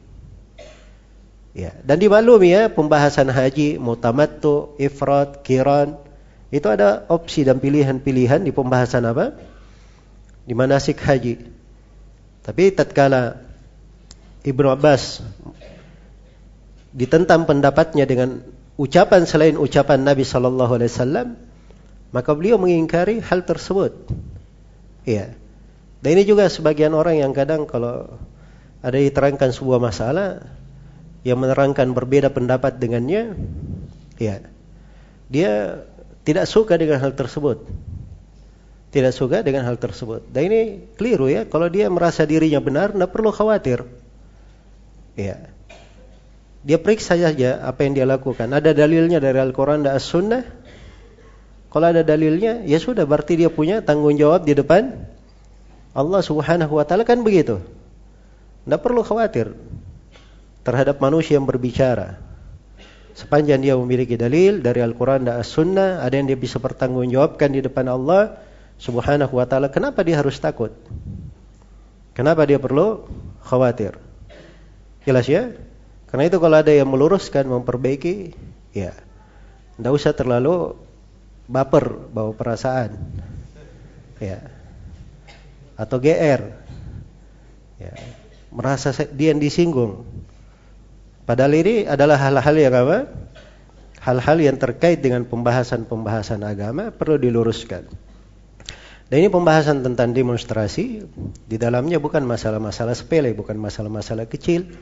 Ya, 1.52 1.74
dan 1.82 1.98
dimaklumi 1.98 2.54
ya 2.54 2.70
pembahasan 2.70 3.26
haji, 3.26 3.76
mutamattu, 3.76 4.78
ifrat, 4.78 5.42
kiran 5.44 5.98
itu 6.48 6.64
ada 6.70 7.10
opsi 7.10 7.42
dan 7.42 7.58
pilihan-pilihan 7.58 8.40
di 8.46 8.54
pembahasan 8.54 9.04
apa? 9.04 9.36
Di 10.46 10.54
manasik 10.56 11.02
haji. 11.02 11.51
Tapi 12.42 12.74
tatkala 12.74 13.38
Ibnu 14.42 14.68
Abbas 14.70 15.22
ditentang 16.92 17.46
pendapatnya 17.46 18.04
dengan 18.04 18.42
ucapan 18.76 19.24
selain 19.24 19.56
ucapan 19.56 20.02
Nabi 20.02 20.26
sallallahu 20.26 20.72
alaihi 20.76 20.90
wasallam, 20.92 21.28
maka 22.10 22.30
beliau 22.34 22.58
mengingkari 22.58 23.22
hal 23.22 23.46
tersebut. 23.46 23.94
Iya. 25.06 25.38
Dan 26.02 26.08
ini 26.18 26.26
juga 26.26 26.50
sebagian 26.50 26.92
orang 26.98 27.22
yang 27.22 27.30
kadang 27.30 27.64
kalau 27.64 28.18
ada 28.82 28.98
diterangkan 28.98 29.54
sebuah 29.54 29.78
masalah, 29.78 30.42
yang 31.22 31.38
menerangkan 31.38 31.94
berbeda 31.94 32.34
pendapat 32.34 32.82
dengannya, 32.82 33.38
ya, 34.18 34.42
dia 35.30 35.86
tidak 36.26 36.50
suka 36.50 36.74
dengan 36.74 36.98
hal 36.98 37.14
tersebut. 37.14 37.62
Tidak 38.92 39.08
suka 39.08 39.40
dengan 39.40 39.64
hal 39.64 39.80
tersebut. 39.80 40.28
Dan 40.28 40.52
ini 40.52 40.60
keliru 41.00 41.32
ya. 41.32 41.48
Kalau 41.48 41.72
dia 41.72 41.88
merasa 41.88 42.28
dirinya 42.28 42.60
benar, 42.60 42.92
tidak 42.92 43.08
perlu 43.08 43.32
khawatir. 43.32 43.88
Ya. 45.16 45.48
Dia 46.60 46.76
periksa 46.76 47.16
saja 47.16 47.64
apa 47.64 47.88
yang 47.88 47.96
dia 47.96 48.04
lakukan. 48.04 48.52
Ada 48.52 48.76
dalilnya 48.76 49.16
dari 49.16 49.40
Al-Quran 49.40 49.88
dan 49.88 49.96
As-Sunnah. 49.96 50.44
Kalau 51.72 51.86
ada 51.88 52.04
dalilnya, 52.04 52.60
ya 52.68 52.76
sudah. 52.76 53.08
Berarti 53.08 53.40
dia 53.40 53.48
punya 53.48 53.80
tanggung 53.80 54.12
jawab 54.20 54.44
di 54.44 54.52
depan 54.52 54.92
Allah 55.96 56.20
Subhanahu 56.20 56.76
Wa 56.76 56.84
Taala 56.84 57.08
kan 57.08 57.24
begitu. 57.24 57.64
Tidak 58.68 58.80
perlu 58.84 59.00
khawatir 59.00 59.56
terhadap 60.68 61.00
manusia 61.00 61.40
yang 61.40 61.48
berbicara. 61.48 62.20
Sepanjang 63.16 63.64
dia 63.64 63.72
memiliki 63.76 64.20
dalil 64.20 64.60
dari 64.60 64.84
Al-Quran 64.84 65.28
dan 65.28 65.40
As-Sunnah, 65.40 66.04
ada 66.04 66.12
yang 66.12 66.28
dia 66.28 66.36
bisa 66.36 66.60
pertanggungjawabkan 66.60 67.56
di 67.56 67.60
depan 67.64 67.88
Allah 67.88 68.51
Subhanahu 68.82 69.38
wa 69.38 69.46
Ta'ala. 69.46 69.70
Kenapa 69.70 70.02
dia 70.02 70.18
harus 70.18 70.42
takut? 70.42 70.74
Kenapa 72.18 72.42
dia 72.42 72.58
perlu 72.58 73.06
khawatir? 73.46 73.94
Jelas 75.06 75.30
ya? 75.30 75.54
Karena 76.10 76.26
itu 76.26 76.42
kalau 76.42 76.58
ada 76.58 76.74
yang 76.74 76.90
meluruskan, 76.90 77.46
memperbaiki, 77.46 78.34
ya, 78.74 78.92
tidak 79.78 79.92
usah 79.94 80.12
terlalu 80.12 80.74
baper 81.46 82.10
bawa 82.10 82.34
perasaan, 82.34 82.98
ya, 84.20 84.44
atau 85.78 85.96
gr, 85.96 86.42
ya, 87.80 87.92
merasa 88.52 88.92
dia 89.08 89.32
yang 89.32 89.40
disinggung, 89.40 90.04
Padahal 91.22 91.54
ini 91.54 91.86
adalah 91.86 92.18
hal-hal 92.18 92.56
yang 92.58 92.74
apa? 92.74 92.98
Hal-hal 94.02 94.38
yang 94.42 94.58
terkait 94.58 94.98
dengan 94.98 95.22
pembahasan-pembahasan 95.22 96.42
agama 96.42 96.90
perlu 96.90 97.14
diluruskan. 97.14 97.86
Dan 99.12 99.20
ini 99.20 99.28
pembahasan 99.28 99.84
tentang 99.84 100.16
demonstrasi 100.16 101.04
di 101.44 101.56
dalamnya 101.60 102.00
bukan 102.00 102.24
masalah-masalah 102.24 102.96
sepele, 102.96 103.36
bukan 103.36 103.60
masalah-masalah 103.60 104.24
kecil. 104.24 104.72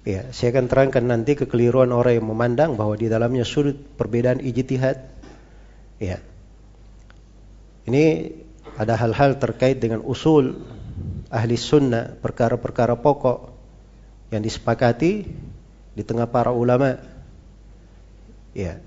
Ya, 0.00 0.32
saya 0.32 0.56
akan 0.56 0.64
terangkan 0.64 1.04
nanti 1.04 1.36
kekeliruan 1.36 1.92
orang 1.92 2.16
yang 2.16 2.24
memandang 2.32 2.80
bahwa 2.80 2.96
di 2.96 3.12
dalamnya 3.12 3.44
sudut 3.44 3.76
perbedaan 4.00 4.40
ijtihad. 4.40 5.04
Ya. 6.00 6.24
Ini 7.84 8.32
ada 8.80 8.96
hal-hal 8.96 9.36
terkait 9.36 9.76
dengan 9.76 10.00
usul 10.08 10.56
ahli 11.28 11.60
sunnah, 11.60 12.16
perkara-perkara 12.16 12.96
pokok 12.96 13.52
yang 14.32 14.40
disepakati 14.40 15.12
di 15.92 16.00
tengah 16.00 16.32
para 16.32 16.48
ulama. 16.48 16.96
Ya. 18.56 18.80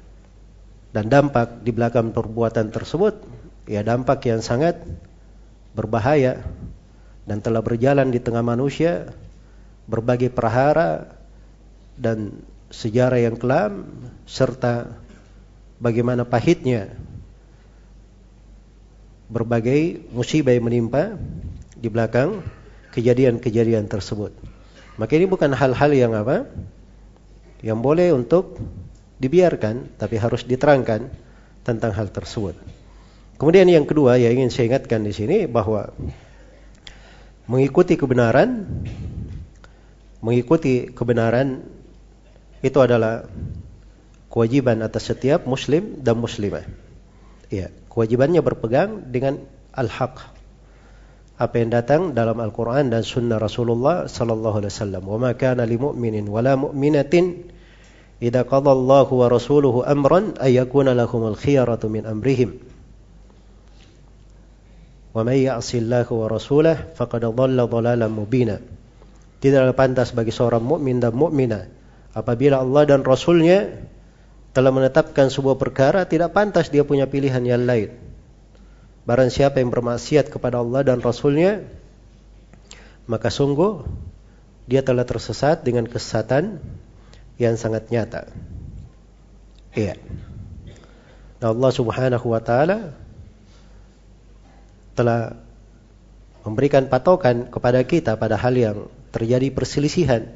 Dan 0.89 1.13
dampak 1.13 1.61
di 1.61 1.69
belakang 1.69 2.09
perbuatan 2.09 2.73
tersebut 2.73 3.42
ya 3.69 3.81
dampak 3.81 4.25
yang 4.27 4.43
sangat 4.43 4.79
berbahaya 5.73 6.43
dan 7.23 7.39
telah 7.39 7.63
berjalan 7.63 8.11
di 8.11 8.19
tengah 8.19 8.43
manusia 8.43 9.11
berbagai 9.87 10.31
perhara 10.31 11.15
dan 11.95 12.43
sejarah 12.73 13.19
yang 13.21 13.35
kelam 13.37 13.87
serta 14.25 14.97
bagaimana 15.77 16.25
pahitnya 16.25 16.95
berbagai 19.31 20.03
musibah 20.13 20.53
yang 20.53 20.67
menimpa 20.67 21.17
di 21.73 21.89
belakang 21.89 22.45
kejadian-kejadian 22.93 23.89
tersebut. 23.89 24.31
Maka 24.95 25.11
ini 25.17 25.25
bukan 25.25 25.49
hal-hal 25.57 25.91
yang 25.91 26.13
apa? 26.13 26.45
Yang 27.65 27.79
boleh 27.81 28.07
untuk 28.13 28.61
dibiarkan, 29.17 29.97
tapi 29.97 30.21
harus 30.21 30.45
diterangkan 30.45 31.09
tentang 31.65 31.91
hal 31.97 32.13
tersebut. 32.13 32.53
Kemudian 33.43 33.67
yang 33.67 33.83
kedua 33.83 34.15
yang 34.15 34.39
ingin 34.39 34.55
saya 34.55 34.71
ingatkan 34.71 35.03
di 35.03 35.11
sini 35.11 35.51
bahwa 35.51 35.91
mengikuti 37.43 37.99
kebenaran 37.99 38.71
mengikuti 40.23 40.87
kebenaran 40.87 41.59
itu 42.63 42.79
adalah 42.79 43.27
kewajiban 44.31 44.79
atas 44.79 45.11
setiap 45.11 45.43
muslim 45.43 45.99
dan 45.99 46.23
muslimah. 46.23 46.63
Ya, 47.51 47.67
kewajibannya 47.91 48.39
berpegang 48.39 49.11
dengan 49.11 49.43
al-haq. 49.75 50.23
Apa 51.35 51.59
yang 51.59 51.75
datang 51.75 52.15
dalam 52.15 52.39
Al-Qur'an 52.39 52.87
dan 52.87 53.03
sunnah 53.03 53.43
Rasulullah 53.43 54.07
sallallahu 54.07 54.63
alaihi 54.63 54.71
wasallam. 54.71 55.03
Wa 55.03 55.19
ma 55.19 55.35
kana 55.35 55.67
lil 55.67 55.83
mu'minin 55.83 56.31
wala 56.31 56.55
mu'minatin 56.55 57.43
idza 58.23 58.47
wa 58.47 59.27
rasuluhu 59.27 59.83
amran 59.83 60.39
ay 60.39 60.55
yakuna 60.63 60.95
lahumul 60.95 61.35
khiyaratu 61.35 61.91
min 61.91 62.07
amrihim. 62.07 62.71
Ya'si 65.13 65.77
Allah 65.85 66.09
wa 66.09 66.25
rasulahu 66.25 66.97
faqad 66.97 67.29
dhalla 67.29 67.69
dhalalan 67.69 68.09
mubina. 68.09 68.57
Tidaklah 69.37 69.77
pantas 69.77 70.09
bagi 70.15 70.33
seorang 70.33 70.65
mukmin 70.65 70.97
dan 70.97 71.13
mukminah 71.13 71.69
apabila 72.17 72.63
Allah 72.63 72.89
dan 72.89 73.05
Rasulnya 73.05 73.69
telah 74.53 74.71
menetapkan 74.73 75.29
sebuah 75.29 75.57
perkara 75.57 76.05
tidak 76.09 76.33
pantas 76.33 76.73
dia 76.73 76.81
punya 76.81 77.05
pilihan 77.05 77.43
yang 77.45 77.67
lain. 77.67 77.93
Barang 79.03 79.29
siapa 79.29 79.59
yang 79.59 79.69
bermaksiat 79.69 80.31
kepada 80.31 80.63
Allah 80.63 80.81
dan 80.87 81.03
Rasulnya 81.03 81.61
maka 83.05 83.27
sungguh 83.27 83.83
dia 84.63 84.79
telah 84.79 85.03
tersesat 85.03 85.61
dengan 85.67 85.85
kesesatan 85.91 86.63
yang 87.35 87.59
sangat 87.59 87.91
nyata. 87.91 88.31
Iya. 89.75 89.99
Nah, 91.43 91.51
Allah 91.51 91.71
Subhanahu 91.75 92.31
wa 92.31 92.39
taala 92.39 92.95
telah 94.93 95.37
memberikan 96.43 96.85
patokan 96.89 97.49
kepada 97.49 97.81
kita 97.85 98.17
pada 98.19 98.37
hal 98.37 98.53
yang 98.53 98.77
terjadi 99.13 99.49
perselisihan. 99.53 100.29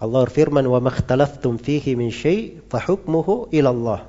Allah 0.00 0.24
firman 0.32 0.64
wa 0.64 0.80
makhtalaftum 0.80 1.60
fihi 1.60 1.92
min 1.92 2.08
syai' 2.08 2.64
fa 2.72 2.80
hukmuhu 2.80 3.52
ila. 3.52 4.08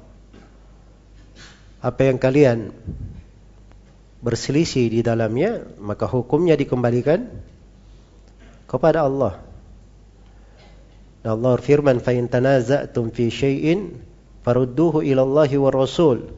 Apa 1.81 2.01
yang 2.07 2.17
kalian 2.21 2.71
berselisih 4.21 4.87
di 4.87 5.01
dalamnya, 5.01 5.65
maka 5.81 6.05
hukumnya 6.05 6.53
dikembalikan 6.55 7.27
kepada 8.69 9.03
Allah. 9.03 9.41
Dan 11.21 11.41
Allah 11.41 11.55
firman 11.59 11.99
fa 12.01 12.15
in 12.15 12.29
tanaza'tum 12.29 13.13
fi 13.13 13.29
syai'in 13.29 13.99
farudduhu 14.41 15.05
ila 15.05 15.25
wa 15.25 15.71
Rasul 15.73 16.33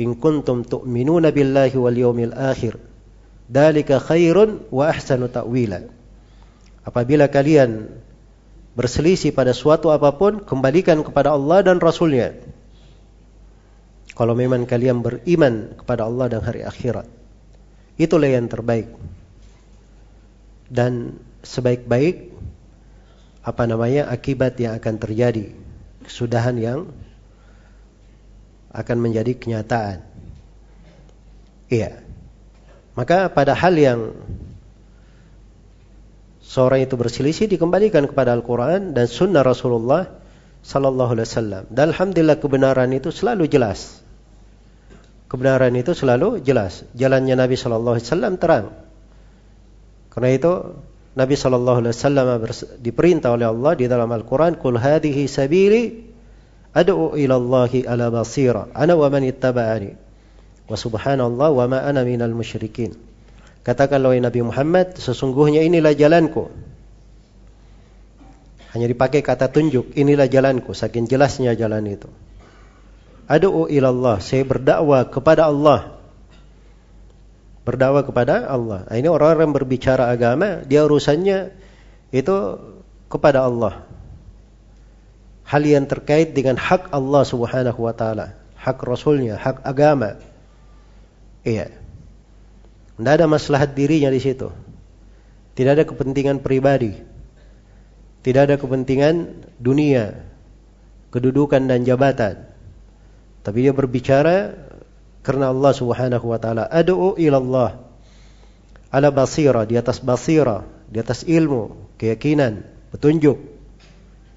in 0.00 0.16
kuntum 0.16 0.64
tu'minuna 0.64 1.28
billahi 1.28 1.76
wal 1.76 1.92
yawmil 1.92 2.32
akhir. 2.32 2.80
Dalika 3.44 4.00
khairun 4.00 4.64
wa 4.72 4.88
ahsanu 4.88 5.28
ta'wila. 5.28 5.84
Apabila 6.88 7.28
kalian 7.28 7.92
berselisih 8.72 9.36
pada 9.36 9.52
suatu 9.52 9.92
apa 9.92 10.16
pun, 10.16 10.40
kembalikan 10.40 11.04
kepada 11.04 11.36
Allah 11.36 11.60
dan 11.60 11.76
Rasulnya. 11.76 12.32
Kalau 14.16 14.32
memang 14.32 14.64
kalian 14.64 15.04
beriman 15.04 15.76
kepada 15.76 16.08
Allah 16.08 16.32
dan 16.32 16.40
hari 16.40 16.64
akhirat. 16.64 17.04
Itulah 18.00 18.32
yang 18.32 18.48
terbaik. 18.48 18.88
Dan 20.70 21.20
sebaik-baik 21.44 22.32
apa 23.44 23.62
namanya 23.68 24.08
akibat 24.08 24.56
yang 24.56 24.76
akan 24.76 24.96
terjadi. 24.96 25.52
Kesudahan 26.06 26.56
yang 26.56 26.88
akan 28.70 28.96
menjadi 29.02 29.34
kenyataan. 29.34 30.06
Iya. 31.70 32.02
Maka 32.98 33.30
pada 33.30 33.54
hal 33.54 33.78
yang 33.78 34.14
seorang 36.42 36.82
itu 36.82 36.98
berselisih 36.98 37.46
dikembalikan 37.46 38.10
kepada 38.10 38.34
Al-Quran 38.34 38.90
dan 38.90 39.06
Sunnah 39.06 39.46
Rasulullah 39.46 40.10
Sallallahu 40.66 41.14
Alaihi 41.14 41.26
Wasallam. 41.30 41.62
Dan 41.70 41.94
alhamdulillah 41.94 42.42
kebenaran 42.42 42.90
itu 42.90 43.14
selalu 43.14 43.46
jelas. 43.46 44.02
Kebenaran 45.30 45.70
itu 45.78 45.94
selalu 45.94 46.42
jelas. 46.42 46.82
Jalannya 46.98 47.38
Nabi 47.38 47.54
Sallallahu 47.54 47.94
Alaihi 47.96 48.06
Wasallam 48.10 48.34
terang. 48.42 48.66
Karena 50.10 50.30
itu 50.34 50.52
Nabi 51.14 51.34
Sallallahu 51.38 51.78
Alaihi 51.86 51.94
Wasallam 51.94 52.26
diperintah 52.82 53.30
oleh 53.30 53.46
Allah 53.46 53.72
di 53.78 53.86
dalam 53.86 54.10
Al-Quran, 54.10 54.58
"Kul 54.58 54.74
sabili 55.30 56.09
ad'u 56.72 57.18
ila 57.18 57.34
Allahi 57.36 57.86
ala 57.86 58.10
basira, 58.10 58.70
ana 58.74 58.94
wa 58.94 59.06
man 59.10 59.26
ittaba'ani, 59.26 59.90
wa 60.66 60.76
subhanallah 60.76 61.48
wa 61.50 61.64
ma 61.66 61.78
ana 61.82 62.06
minal 62.06 62.32
musyrikin." 62.34 62.94
Katakanlah 63.60 64.16
wahai 64.16 64.24
Nabi 64.24 64.40
Muhammad, 64.40 64.96
sesungguhnya 64.96 65.60
inilah 65.60 65.92
jalanku. 65.92 66.48
Hanya 68.72 68.86
dipakai 68.88 69.20
kata 69.20 69.50
tunjuk, 69.52 69.92
inilah 69.98 70.30
jalanku, 70.30 70.72
saking 70.72 71.10
jelasnya 71.10 71.52
jalan 71.58 71.84
itu. 71.90 72.08
Adu'u 73.28 73.68
ilallah, 73.68 74.22
saya 74.22 74.46
berdakwah 74.46 75.06
kepada 75.10 75.50
Allah. 75.50 75.98
Berdakwah 77.66 78.02
kepada 78.06 78.48
Allah. 78.48 78.88
Nah, 78.88 78.96
ini 78.96 79.12
orang-orang 79.12 79.52
berbicara 79.52 80.08
agama, 80.08 80.64
dia 80.64 80.86
urusannya 80.86 81.52
itu 82.14 82.36
kepada 83.12 83.44
Allah. 83.44 83.89
Hal 85.50 85.66
yang 85.66 85.90
terkait 85.90 86.30
dengan 86.30 86.54
hak 86.54 86.94
Allah 86.94 87.26
Subhanahu 87.26 87.82
wa 87.82 87.90
taala, 87.90 88.38
hak 88.54 88.78
Rasulnya, 88.86 89.34
hak 89.34 89.66
agama. 89.66 90.22
Iya. 91.42 91.74
Tidak 92.94 93.12
ada 93.18 93.26
maslahat 93.26 93.74
dirinya 93.74 94.14
di 94.14 94.22
situ. 94.22 94.46
Tidak 95.58 95.72
ada 95.74 95.82
kepentingan 95.82 96.38
pribadi. 96.38 96.94
Tidak 98.22 98.42
ada 98.46 98.54
kepentingan 98.60 99.42
dunia, 99.58 100.22
kedudukan 101.10 101.66
dan 101.66 101.82
jabatan. 101.82 102.46
Tapi 103.42 103.58
dia 103.66 103.74
berbicara 103.74 104.54
karena 105.26 105.50
Allah 105.50 105.72
Subhanahu 105.74 106.30
wa 106.30 106.38
taala. 106.38 106.70
Ad'u 106.70 107.18
ila 107.18 107.38
Allah 107.42 107.70
ala 108.90 109.08
basira, 109.14 109.62
di 109.64 109.78
atas 109.78 110.02
basira, 110.02 110.66
di 110.90 110.98
atas 110.98 111.22
ilmu, 111.24 111.94
keyakinan, 111.96 112.66
petunjuk. 112.90 113.38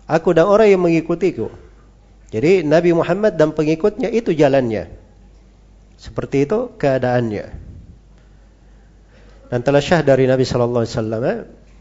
Aku 0.08 0.36
dan 0.36 0.50
orang 0.50 0.68
yang 0.68 0.84
mengikutiku. 0.84 1.48
Jadi 2.34 2.66
Nabi 2.66 2.92
Muhammad 2.98 3.38
dan 3.38 3.54
pengikutnya 3.54 4.10
itu 4.10 4.34
jalannya. 4.34 4.90
Seperti 6.02 6.50
itu 6.50 6.74
keadaannya. 6.76 7.46
Dan 9.54 9.60
telah 9.62 9.80
syah 9.86 10.02
dari 10.02 10.26
Nabi 10.26 10.42
sallallahu 10.44 10.82
alaihi 10.82 10.96
wasallam, 10.98 11.24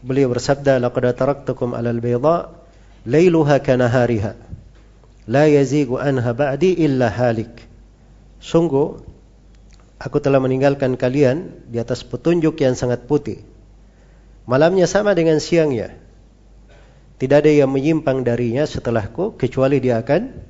beliau 0.05 0.29
bersabda, 0.29 0.77
"Laqad 0.77 1.09
taraktukum 1.17 1.73
'alal 1.73 1.97
bayda 1.97 2.53
lailuha 3.09 3.57
kanahariha. 3.65 4.37
La 5.25 5.49
yazigu 5.49 5.97
anha 5.97 6.37
ba'di 6.37 6.77
illa 6.85 7.09
halik." 7.09 7.65
Sungguh 8.37 9.01
aku 9.97 10.17
telah 10.21 10.37
meninggalkan 10.37 10.99
kalian 10.99 11.65
di 11.65 11.81
atas 11.81 12.05
petunjuk 12.05 12.61
yang 12.61 12.77
sangat 12.77 13.09
putih. 13.09 13.41
Malamnya 14.45 14.85
sama 14.85 15.17
dengan 15.17 15.41
siangnya. 15.41 16.02
Tidak 17.23 17.39
ada 17.39 17.47
yang 17.47 17.71
menyimpang 17.71 18.27
darinya 18.27 18.67
setelahku 18.67 19.39
kecuali 19.39 19.79
dia 19.79 20.03
akan 20.03 20.43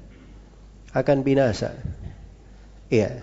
akan 0.89 1.17
binasa. 1.21 1.77
Iya. 2.89 3.21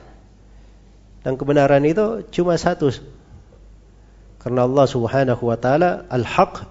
Dan 1.27 1.35
kebenaran 1.35 1.83
itu 1.83 2.23
cuma 2.31 2.55
satu. 2.55 2.95
Karena 4.39 4.71
Allah 4.71 4.87
Subhanahu 4.87 5.43
wa 5.51 5.59
taala 5.59 6.07
Al-Haq 6.07 6.63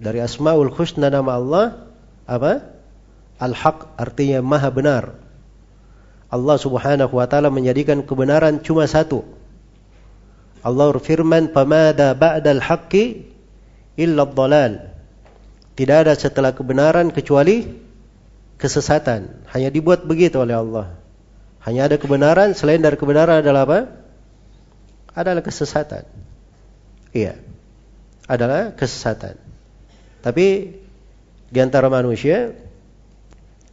dari 0.00 0.24
Asmaul 0.24 0.72
Husna 0.72 1.12
nama 1.12 1.36
Allah 1.36 1.92
apa? 2.24 2.72
Al-Haq 3.36 3.92
artinya 4.00 4.40
maha 4.40 4.72
benar. 4.72 5.20
Allah 6.32 6.56
Subhanahu 6.56 7.20
wa 7.20 7.28
taala 7.28 7.52
menjadikan 7.52 8.00
kebenaran 8.00 8.64
cuma 8.64 8.88
satu. 8.88 9.28
Allah 10.64 10.88
berfirman, 10.88 11.52
"Pamada 11.52 12.16
ba'dal 12.16 12.64
haqqi 12.64 13.28
illa 14.00 14.24
dhalal." 14.24 14.93
Tidak 15.74 15.96
ada 16.06 16.14
setelah 16.14 16.54
kebenaran 16.54 17.10
kecuali 17.10 17.66
kesesatan. 18.58 19.46
Hanya 19.50 19.74
dibuat 19.74 20.06
begitu 20.06 20.38
oleh 20.38 20.54
Allah. 20.54 20.94
Hanya 21.66 21.90
ada 21.90 21.96
kebenaran, 21.98 22.54
selain 22.54 22.78
dari 22.78 22.94
kebenaran 22.94 23.42
adalah 23.42 23.66
apa? 23.66 23.80
Adalah 25.18 25.42
kesesatan. 25.42 26.06
Iya. 27.10 27.38
Adalah 28.30 28.76
kesesatan. 28.78 29.34
Tapi 30.22 30.46
di 31.50 31.58
antara 31.60 31.90
manusia 31.90 32.54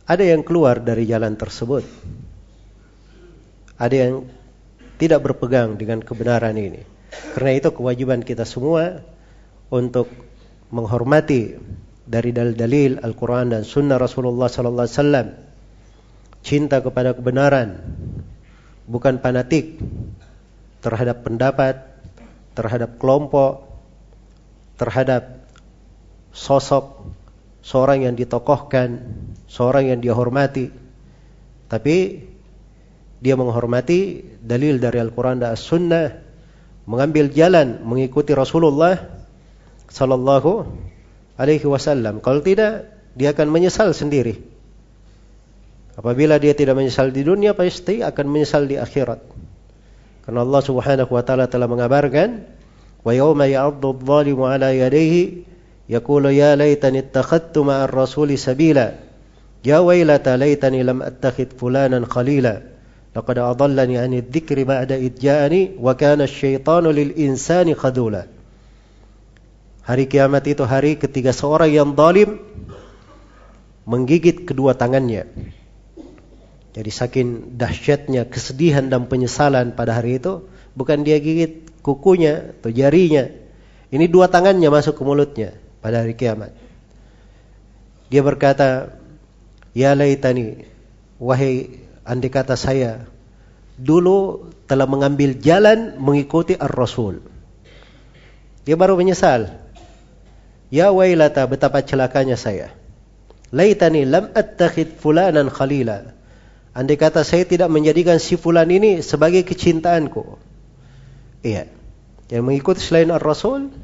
ada 0.10 0.24
yang 0.26 0.42
keluar 0.42 0.82
dari 0.82 1.06
jalan 1.06 1.38
tersebut. 1.38 1.86
Ada 3.78 3.96
yang 3.96 4.28
tidak 5.02 5.22
berpegang 5.26 5.78
dengan 5.78 6.02
kebenaran 6.02 6.54
ini. 6.58 6.84
Karena 7.34 7.52
itu 7.58 7.70
kewajiban 7.74 8.22
kita 8.22 8.46
semua 8.46 9.02
untuk 9.72 10.12
menghormati 10.72 11.58
dari 12.06 12.34
dalil-dalil 12.34 13.02
Al-Quran 13.02 13.54
dan 13.54 13.64
Sunnah 13.64 14.02
Rasulullah 14.02 14.50
Sallallahu 14.50 14.86
Alaihi 14.86 14.98
Wasallam. 14.98 15.28
Cinta 16.42 16.82
kepada 16.82 17.14
kebenaran, 17.14 17.78
bukan 18.90 19.22
fanatik 19.22 19.78
terhadap 20.82 21.22
pendapat, 21.22 21.86
terhadap 22.58 22.98
kelompok, 22.98 23.70
terhadap 24.82 25.46
sosok 26.34 27.06
seorang 27.62 28.10
yang 28.10 28.18
ditokohkan, 28.18 29.06
seorang 29.46 29.94
yang 29.94 30.02
dihormati. 30.02 30.74
Tapi 31.70 31.98
dia 33.22 33.38
menghormati 33.38 34.26
dalil 34.42 34.82
dari 34.82 34.98
Al-Quran 34.98 35.46
dan 35.46 35.54
As-Sunnah, 35.54 36.10
mengambil 36.90 37.30
jalan 37.30 37.86
mengikuti 37.86 38.34
Rasulullah 38.34 38.98
Sallallahu 39.86 40.66
Alaihi 41.42 41.66
Wasallam. 41.66 42.22
Kalau 42.22 42.46
tidak, 42.46 42.86
dia 43.18 43.34
akan 43.34 43.50
menyesal 43.50 43.98
sendiri. 43.98 44.38
Apabila 45.98 46.38
dia 46.38 46.54
tidak 46.54 46.78
menyesal 46.78 47.10
di 47.10 47.26
dunia, 47.26 47.58
pasti 47.58 48.00
akan 48.06 48.26
menyesal 48.30 48.70
di 48.70 48.78
akhirat. 48.80 49.20
Karena 50.24 50.46
Allah 50.46 50.62
Subhanahu 50.62 51.12
wa 51.12 51.24
taala 51.26 51.50
telah 51.50 51.68
mengabarkan, 51.68 52.46
"Wa 53.02 53.12
yawma 53.12 53.50
ya'addu 53.50 53.98
adh-dhalimu 53.98 54.46
'ala 54.46 54.72
yadayhi 54.72 55.44
yaqulu 55.90 56.32
ya 56.32 56.56
laitani 56.56 57.04
ittakhadtu 57.04 57.66
ma'ar 57.66 57.90
rasuli 57.92 58.38
sabila." 58.38 58.96
Ya 59.62 59.82
wailata 59.84 60.38
laitani 60.38 60.82
lam 60.82 61.06
attakhid 61.06 61.54
fulanan 61.58 62.08
khalila. 62.08 62.66
Laqad 63.12 63.38
adallani 63.44 64.00
'ani 64.00 64.24
dzikri 64.24 64.64
ba'da 64.64 64.96
id 64.96 65.20
ja'ani 65.20 65.76
wa 65.78 65.94
kana 65.94 66.26
asy-syaitanu 66.26 66.90
lil 66.96 67.12
insani 67.20 67.76
khadula. 67.76 68.26
Hari 69.82 70.06
kiamat 70.06 70.46
itu 70.46 70.62
hari 70.64 70.98
ketika 70.98 71.34
seorang 71.34 71.74
yang 71.74 71.98
zalim 71.98 72.38
menggigit 73.90 74.46
kedua 74.46 74.78
tangannya. 74.78 75.26
Jadi 76.72 76.92
saking 76.94 77.60
dahsyatnya 77.60 78.30
kesedihan 78.32 78.88
dan 78.88 79.10
penyesalan 79.12 79.76
pada 79.76 79.98
hari 79.98 80.22
itu, 80.22 80.48
bukan 80.78 81.04
dia 81.04 81.20
gigit 81.20 81.68
kukunya 81.84 82.56
atau 82.62 82.72
jarinya. 82.72 83.28
Ini 83.92 84.08
dua 84.08 84.32
tangannya 84.32 84.72
masuk 84.72 84.96
ke 84.96 85.04
mulutnya 85.04 85.52
pada 85.84 86.06
hari 86.06 86.16
kiamat. 86.16 86.56
Dia 88.08 88.24
berkata, 88.24 88.96
Ya 89.76 89.96
laitani, 89.96 90.64
wahai 91.20 91.84
andai 92.08 92.32
kata 92.32 92.56
saya, 92.56 93.08
dulu 93.76 94.52
telah 94.68 94.88
mengambil 94.88 95.36
jalan 95.40 96.00
mengikuti 96.00 96.56
ar-Rasul. 96.56 97.24
Dia 98.64 98.76
baru 98.78 98.96
menyesal. 98.96 99.52
Ya 100.72 100.90
wailata, 100.96 101.44
betapa 101.52 101.84
celakanya 101.84 102.40
saya. 102.40 102.72
Laitani 103.52 104.08
lam 104.08 104.32
attakhid 104.32 104.96
fulanan 104.96 105.52
khalila. 105.52 106.16
Andai 106.72 106.96
kata 106.96 107.28
saya 107.28 107.44
tidak 107.44 107.68
menjadikan 107.68 108.16
si 108.16 108.40
fulan 108.40 108.72
ini 108.72 109.04
sebagai 109.04 109.44
kecintaanku. 109.44 110.40
Iya. 111.44 111.68
Yang 112.32 112.44
mengikuti 112.48 112.80
selain 112.80 113.12
Ar-Rasul 113.12 113.76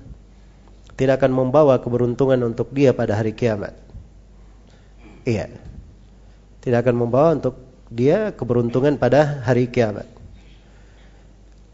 tidak 0.95 1.19
akan 1.19 1.35
membawa 1.35 1.83
keberuntungan 1.83 2.39
untuk 2.47 2.71
dia 2.71 2.95
pada 2.95 3.19
hari 3.19 3.35
kiamat. 3.35 3.75
Iya. 5.27 5.51
Tidak 6.63 6.79
akan 6.79 6.95
membawa 6.95 7.35
untuk 7.35 7.59
dia 7.91 8.31
keberuntungan 8.31 8.95
pada 8.95 9.43
hari 9.43 9.67
kiamat. 9.67 10.07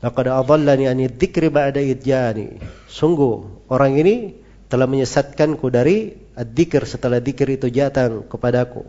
Laqad 0.01 0.33
adallani 0.33 0.89
ani 0.89 1.05
dzikri 1.13 1.53
ba'da 1.53 1.77
idjani. 1.77 2.57
Sungguh 2.89 3.69
orang 3.69 4.01
ini 4.01 4.42
telah 4.73 4.89
menyesatkanku 4.89 5.69
dari 5.69 6.17
adzikir 6.33 6.89
setelah 6.89 7.21
dzikir 7.21 7.61
itu 7.61 7.69
datang 7.69 8.25
kepadaku. 8.25 8.81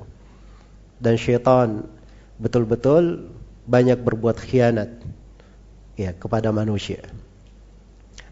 Dan 0.96 1.20
syaitan 1.20 1.84
betul-betul 2.40 3.28
banyak 3.68 4.00
berbuat 4.00 4.40
khianat 4.40 4.96
ya 6.00 6.16
kepada 6.16 6.56
manusia. 6.56 7.04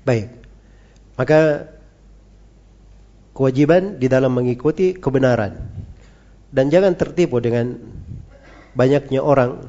Baik. 0.00 0.32
Maka 1.20 1.68
kewajiban 3.36 4.00
di 4.00 4.08
dalam 4.08 4.32
mengikuti 4.32 4.96
kebenaran 4.96 5.52
dan 6.48 6.72
jangan 6.72 6.96
tertipu 6.96 7.36
dengan 7.44 7.76
banyaknya 8.72 9.20
orang 9.20 9.60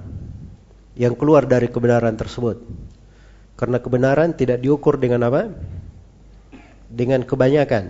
yang 0.96 1.20
keluar 1.20 1.44
dari 1.44 1.68
kebenaran 1.68 2.16
tersebut. 2.16 2.64
Karena 3.60 3.84
kebenaran 3.84 4.32
tidak 4.40 4.64
diukur 4.64 4.96
dengan 4.96 5.28
apa? 5.28 5.52
Dengan 6.94 7.26
kebanyakan. 7.26 7.90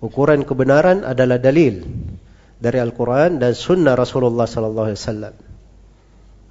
Ukuran 0.00 0.48
kebenaran 0.48 1.04
adalah 1.04 1.36
dalil 1.36 1.84
dari 2.56 2.78
Al-Quran 2.80 3.36
dan 3.36 3.52
Sunnah 3.52 3.92
Rasulullah 3.92 4.48
Sallallahu 4.48 4.86
Alaihi 4.88 5.00
Wasallam. 5.02 5.34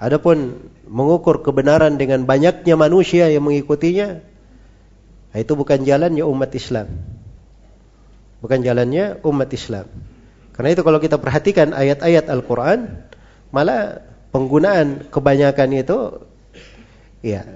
Adapun 0.01 0.37
mengukur 0.85 1.41
kebenaran 1.41 1.97
dengan 1.97 2.25
banyaknya 2.29 2.75
manusia 2.77 3.29
yang 3.33 3.47
mengikutinya, 3.47 4.21
itu 5.31 5.53
bukan 5.55 5.87
jalannya 5.87 6.25
umat 6.27 6.51
Islam. 6.51 6.91
Bukan 8.43 8.59
jalannya 8.65 9.21
umat 9.23 9.49
Islam. 9.55 9.87
Karena 10.51 10.69
itu 10.75 10.81
kalau 10.83 10.99
kita 10.99 11.15
perhatikan 11.15 11.71
ayat-ayat 11.71 12.27
Al-Quran, 12.27 13.07
malah 13.55 14.03
penggunaan 14.35 15.07
kebanyakan 15.07 15.69
itu, 15.79 15.99
ya 17.23 17.47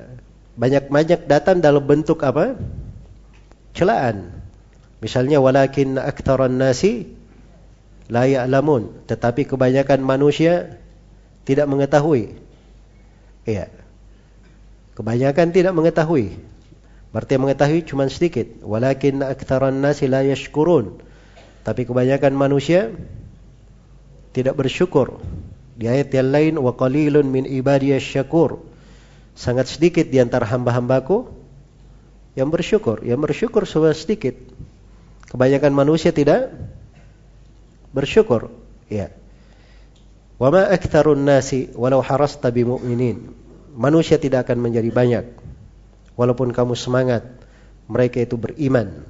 banyak-banyak 0.56 1.28
datang 1.28 1.60
dalam 1.60 1.84
bentuk 1.84 2.24
apa? 2.24 2.56
Celaan. 3.76 4.32
Misalnya, 5.04 5.44
walakin 5.44 6.00
aktaran 6.00 6.56
nasi 6.56 7.12
la 8.08 8.24
ya'lamun, 8.24 9.06
tetapi 9.06 9.44
kebanyakan 9.44 10.00
manusia 10.00 10.80
tidak 11.44 11.68
mengetahui. 11.68 12.40
Iya. 13.46 13.70
Kebanyakan 14.96 15.52
tidak 15.52 15.76
mengetahui. 15.76 16.40
Berarti 17.12 17.36
mengetahui 17.36 17.84
cuma 17.84 18.08
sedikit. 18.08 18.48
Walakin 18.64 19.24
aktsaran 19.24 19.76
nasi 19.84 20.08
la 20.08 20.24
yashkurun. 20.24 21.00
Tapi 21.64 21.84
kebanyakan 21.84 22.32
manusia 22.36 22.92
tidak 24.32 24.56
bersyukur. 24.60 25.20
Di 25.76 25.92
ayat 25.92 26.12
yang 26.16 26.32
lain 26.32 26.54
wa 26.60 26.72
qalilun 26.76 27.28
min 27.28 27.44
ibadiyasy 27.44 28.20
syakur. 28.20 28.64
Sangat 29.36 29.68
sedikit 29.68 30.08
di 30.08 30.24
antara 30.24 30.48
hamba-hambaku 30.48 31.35
yang 32.36 32.52
bersyukur. 32.52 33.02
Yang 33.02 33.20
bersyukur 33.32 33.64
sudah 33.64 33.96
sedikit. 33.96 34.36
Kebanyakan 35.32 35.72
manusia 35.72 36.12
tidak 36.12 36.52
bersyukur. 37.96 38.52
Ya. 38.92 39.16
Wa 40.36 40.52
ma 40.52 40.68
aktsarun 40.68 41.24
nasi 41.24 41.72
walau 41.74 42.04
harasta 42.04 42.52
bimu'minin. 42.52 43.32
Manusia 43.76 44.20
tidak 44.20 44.48
akan 44.48 44.68
menjadi 44.68 44.92
banyak 44.92 45.26
walaupun 46.16 46.52
kamu 46.56 46.76
semangat 46.76 47.24
mereka 47.88 48.24
itu 48.24 48.36
beriman. 48.36 49.04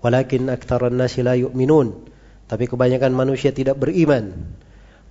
Walakin 0.00 0.48
aktsarun 0.48 0.96
nasi 0.96 1.26
la 1.26 1.34
yu'minun. 1.34 2.08
Tapi 2.50 2.66
kebanyakan 2.66 3.14
manusia 3.14 3.54
tidak 3.54 3.78
beriman. 3.78 4.54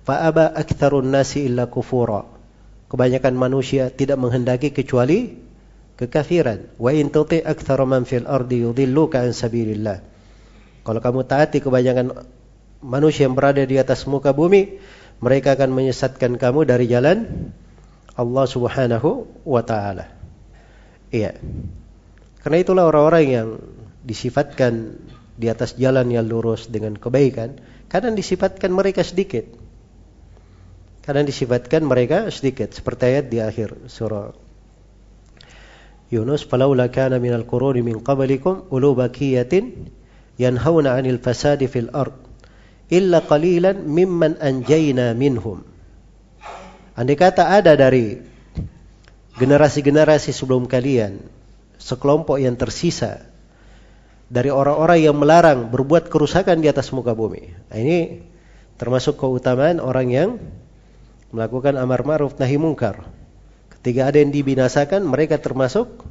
Fa 0.04 0.28
aba 0.28 0.52
nasi 1.04 1.48
illa 1.48 1.68
kufura. 1.68 2.24
Kebanyakan 2.90 3.38
manusia 3.38 3.88
tidak 3.88 4.18
menghendaki 4.18 4.74
kecuali 4.74 5.49
kekafiran. 6.00 6.72
Wa 6.80 6.96
in 6.96 7.12
tuti 7.12 7.44
aktsara 7.44 7.84
man 7.84 8.08
fil 8.08 8.24
ardi 8.24 8.64
yudilluka 8.64 9.20
an 9.20 9.36
sabilillah. 9.36 10.00
Kalau 10.80 11.00
kamu 11.04 11.28
taati 11.28 11.60
kebanyakan 11.60 12.24
manusia 12.80 13.28
yang 13.28 13.36
berada 13.36 13.60
di 13.60 13.76
atas 13.76 14.08
muka 14.08 14.32
bumi, 14.32 14.80
mereka 15.20 15.52
akan 15.52 15.76
menyesatkan 15.76 16.40
kamu 16.40 16.64
dari 16.64 16.88
jalan 16.88 17.52
Allah 18.16 18.46
Subhanahu 18.48 19.28
wa 19.44 19.60
taala. 19.60 20.08
Iya. 21.12 21.36
Karena 22.40 22.56
itulah 22.64 22.88
orang-orang 22.88 23.24
yang 23.28 23.48
disifatkan 24.00 24.96
di 25.36 25.52
atas 25.52 25.76
jalan 25.76 26.08
yang 26.08 26.24
lurus 26.24 26.72
dengan 26.72 26.96
kebaikan, 26.96 27.60
kadang 27.92 28.16
disifatkan 28.16 28.72
mereka 28.72 29.04
sedikit. 29.04 29.44
Kadang 31.04 31.28
disifatkan 31.28 31.84
mereka 31.84 32.32
sedikit 32.32 32.72
seperti 32.72 33.02
ayat 33.12 33.26
di 33.28 33.40
akhir 33.40 33.88
surah 33.88 34.49
Yunus 36.10 36.42
falaula 36.42 36.90
kana 36.90 37.22
minal 37.22 37.46
quruni 37.46 37.86
min 37.86 38.02
qablikum 38.02 38.66
ulu 38.74 38.98
bakiyatin 38.98 39.86
yanhauna 40.36 40.98
'anil 40.98 41.22
fasadi 41.22 41.70
fil 41.70 41.86
ard 41.94 42.18
illa 42.90 43.22
qalilan 43.22 43.86
mimman 43.86 44.34
anjayna 44.42 45.14
minhum. 45.14 45.62
Andai 46.98 47.14
kata 47.14 47.46
ada 47.46 47.78
dari 47.78 48.18
generasi-generasi 49.38 50.34
sebelum 50.34 50.66
kalian 50.66 51.22
sekelompok 51.78 52.42
yang 52.42 52.58
tersisa 52.58 53.24
dari 54.26 54.50
orang-orang 54.50 54.98
yang 55.00 55.16
melarang 55.16 55.70
berbuat 55.70 56.10
kerusakan 56.10 56.60
di 56.60 56.68
atas 56.68 56.90
muka 56.94 57.14
bumi. 57.14 57.50
Nah, 57.70 57.78
ini 57.78 58.26
termasuk 58.76 59.16
keutamaan 59.16 59.78
orang 59.78 60.08
yang 60.10 60.30
melakukan 61.30 61.78
amar 61.78 62.02
ma'ruf 62.02 62.38
nahi 62.38 62.58
mungkar. 62.58 63.06
Ketika 63.80 64.12
ada 64.12 64.20
yang 64.20 64.28
dibinasakan, 64.28 65.08
mereka 65.08 65.40
termasuk 65.40 66.04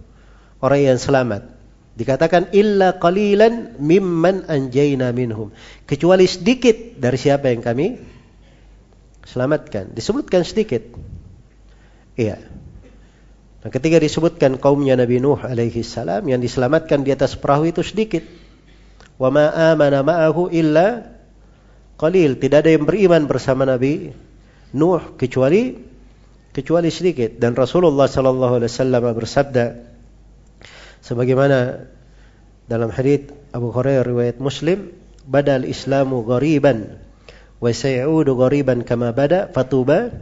orang 0.58 0.82
yang 0.90 0.98
selamat. 0.98 1.54
Dikatakan 1.94 2.50
illa 2.56 2.98
qalilan 2.98 3.78
mimman 3.78 4.50
anjayna 4.50 5.14
minhum. 5.14 5.54
Kecuali 5.86 6.26
sedikit 6.26 6.98
dari 6.98 7.18
siapa 7.22 7.54
yang 7.54 7.62
kami 7.62 8.02
selamatkan. 9.22 9.94
Disebutkan 9.94 10.42
sedikit. 10.42 10.82
Iya. 12.18 12.42
Nah, 13.60 13.70
ketika 13.70 14.02
disebutkan 14.02 14.58
kaumnya 14.58 14.98
Nabi 14.98 15.22
Nuh 15.22 15.38
alaihi 15.38 15.86
salam 15.86 16.26
yang 16.26 16.42
diselamatkan 16.42 17.06
di 17.06 17.14
atas 17.14 17.38
perahu 17.38 17.70
itu 17.70 17.86
sedikit. 17.86 18.26
Wa 19.22 19.30
ma 19.30 19.76
amana 19.76 20.02
ma'ahu 20.02 20.50
illa 20.50 21.06
qalil. 22.02 22.40
Tidak 22.40 22.66
ada 22.66 22.72
yang 22.74 22.90
beriman 22.90 23.30
bersama 23.30 23.68
Nabi 23.68 24.10
Nuh 24.74 25.20
kecuali 25.20 25.89
kecuali 26.54 26.90
sedikit. 26.90 27.38
Dan 27.38 27.54
Rasulullah 27.54 28.10
sallallahu 28.10 28.62
alaihi 28.62 28.72
wasallam 28.72 29.04
bersabda 29.14 29.66
sebagaimana 31.04 31.90
dalam 32.70 32.90
hadis 32.94 33.30
Abu 33.50 33.74
Hurairah 33.74 34.06
riwayat 34.06 34.38
Muslim 34.38 34.94
badal 35.26 35.66
islamu 35.66 36.22
ghariban 36.22 37.02
wa 37.58 37.70
sayudu 37.74 38.38
ghariban 38.38 38.86
kama 38.86 39.10
bada 39.14 39.50
fatuba 39.50 40.14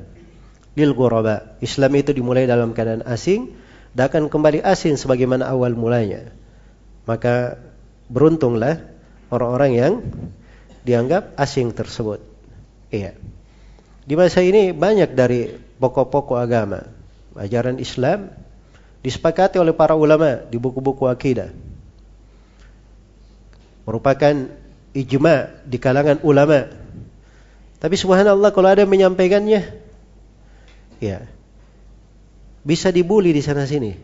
lil 0.78 0.92
ghuraba. 0.94 1.58
Islam 1.60 1.92
itu 1.98 2.14
dimulai 2.14 2.46
dalam 2.46 2.72
keadaan 2.72 3.04
asing 3.04 3.52
dan 3.98 4.14
akan 4.14 4.30
kembali 4.30 4.62
asing 4.62 4.96
sebagaimana 4.96 5.50
awal 5.50 5.74
mulanya. 5.74 6.30
Maka 7.10 7.58
beruntunglah 8.08 8.84
orang-orang 9.34 9.72
yang 9.74 9.94
dianggap 10.88 11.36
asing 11.36 11.74
tersebut. 11.76 12.24
Iya. 12.94 13.18
Di 14.08 14.16
masa 14.16 14.40
ini 14.40 14.72
banyak 14.72 15.12
dari 15.18 15.67
pokok-pokok 15.78 16.38
agama, 16.38 16.86
ajaran 17.38 17.78
Islam 17.78 18.34
disepakati 19.06 19.62
oleh 19.62 19.72
para 19.72 19.94
ulama 19.94 20.44
di 20.50 20.58
buku-buku 20.58 21.06
akidah. 21.08 21.54
Merupakan 23.88 24.52
ijma 24.92 25.64
di 25.64 25.78
kalangan 25.80 26.20
ulama. 26.26 26.68
Tapi 27.78 27.96
subhanallah 27.96 28.52
kalau 28.52 28.68
ada 28.68 28.84
yang 28.84 28.92
menyampaikannya, 28.92 29.62
ya 30.98 31.30
bisa 32.68 32.92
dibully 32.92 33.32
di 33.32 33.40
sana 33.40 33.64
sini. 33.64 33.96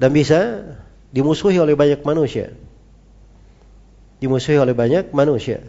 Dan 0.00 0.10
bisa 0.10 0.72
dimusuhi 1.12 1.60
oleh 1.60 1.76
banyak 1.76 2.00
manusia. 2.00 2.56
Dimusuhi 4.24 4.56
oleh 4.56 4.72
banyak 4.72 5.12
manusia. 5.12 5.60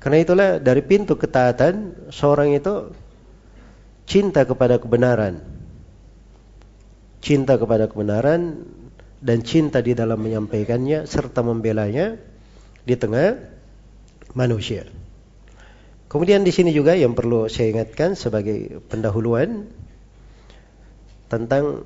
Karena 0.00 0.18
itulah 0.24 0.48
dari 0.56 0.80
pintu 0.80 1.20
ketaatan 1.20 2.08
seorang 2.08 2.56
itu 2.56 2.88
cinta 4.08 4.48
kepada 4.48 4.80
kebenaran. 4.80 5.44
Cinta 7.20 7.60
kepada 7.60 7.84
kebenaran 7.84 8.64
dan 9.20 9.44
cinta 9.44 9.84
di 9.84 9.92
dalam 9.92 10.16
menyampaikannya 10.16 11.04
serta 11.04 11.44
membelanya 11.44 12.16
di 12.88 12.96
tengah 12.96 13.36
manusia. 14.32 14.88
Kemudian 16.08 16.42
di 16.42 16.50
sini 16.50 16.72
juga 16.72 16.96
yang 16.96 17.12
perlu 17.12 17.46
saya 17.46 17.70
ingatkan 17.70 18.16
sebagai 18.16 18.80
pendahuluan 18.88 19.68
tentang 21.28 21.84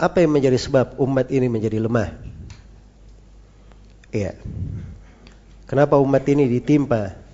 apa 0.00 0.24
yang 0.24 0.34
menjadi 0.34 0.56
sebab 0.56 0.96
umat 0.98 1.28
ini 1.28 1.46
menjadi 1.52 1.84
lemah. 1.84 2.10
Iya. 4.10 4.34
Kenapa 5.68 6.00
umat 6.00 6.24
ini 6.26 6.48
ditimpa 6.48 7.25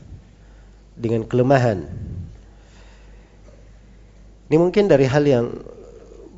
dengan 0.96 1.24
kelemahan. 1.24 1.88
Ini 4.52 4.56
mungkin 4.60 4.84
dari 4.84 5.08
hal 5.08 5.24
yang 5.24 5.46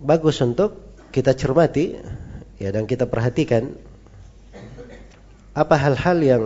bagus 0.04 0.38
untuk 0.44 0.78
kita 1.10 1.34
cermati 1.34 1.98
ya 2.62 2.70
dan 2.70 2.86
kita 2.86 3.10
perhatikan 3.10 3.74
apa 5.54 5.74
hal-hal 5.78 6.18
yang 6.22 6.42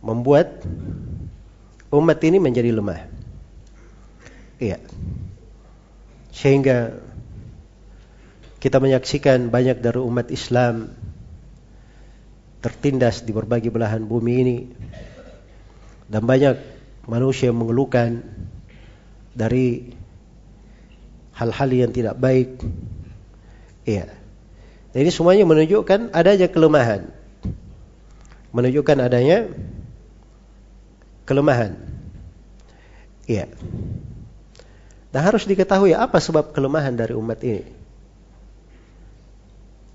membuat 0.00 0.64
umat 1.92 2.18
ini 2.24 2.40
menjadi 2.40 2.72
lemah. 2.72 3.08
Iya. 4.56 4.78
Sehingga 6.32 6.96
kita 8.62 8.78
menyaksikan 8.78 9.52
banyak 9.52 9.82
dari 9.82 10.00
umat 10.00 10.30
Islam 10.32 10.94
tertindas 12.62 13.26
di 13.26 13.34
berbagai 13.34 13.74
belahan 13.74 14.06
bumi 14.06 14.34
ini 14.38 14.56
dan 16.10 16.22
banyak 16.26 16.56
manusia 17.06 17.50
yang 17.50 17.58
mengeluhkan 17.58 18.22
dari 19.34 19.92
hal-hal 21.34 21.68
yang 21.72 21.90
tidak 21.90 22.16
baik. 22.18 22.60
Iya. 23.82 24.12
Jadi 24.92 25.08
semuanya 25.08 25.48
menunjukkan 25.48 26.12
adanya 26.12 26.48
kelemahan. 26.52 27.08
Menunjukkan 28.52 28.98
adanya 29.00 29.48
kelemahan. 31.24 31.80
Iya. 33.24 33.48
Dan 35.12 35.20
harus 35.24 35.44
diketahui 35.48 35.96
apa 35.96 36.20
sebab 36.20 36.52
kelemahan 36.52 36.92
dari 36.96 37.16
umat 37.16 37.40
ini. 37.44 37.64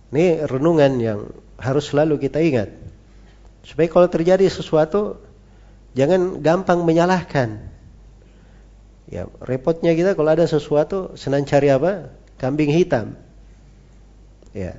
Ini 0.08 0.48
renungan 0.48 0.91
yang 0.98 1.20
harus 1.60 1.93
selalu 1.93 2.17
kita 2.22 2.41
ingat. 2.41 2.70
Supaya 3.65 3.91
kalau 3.91 4.08
terjadi 4.08 4.48
sesuatu 4.48 5.20
Jangan 5.97 6.45
gampang 6.45 6.86
menyalahkan. 6.86 7.57
Ya, 9.10 9.25
repotnya 9.41 9.97
kita 9.97 10.13
kalau 10.13 10.29
ada 10.29 10.45
sesuatu 10.45 11.17
senang 11.17 11.49
cari 11.49 11.73
apa? 11.73 12.13
Kambing 12.38 12.69
hitam. 12.69 13.17
Ya. 14.53 14.77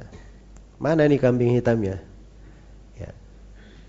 Mana 0.79 1.11
nih 1.11 1.19
kambing 1.19 1.59
hitamnya? 1.59 1.99
Ya. 2.95 3.11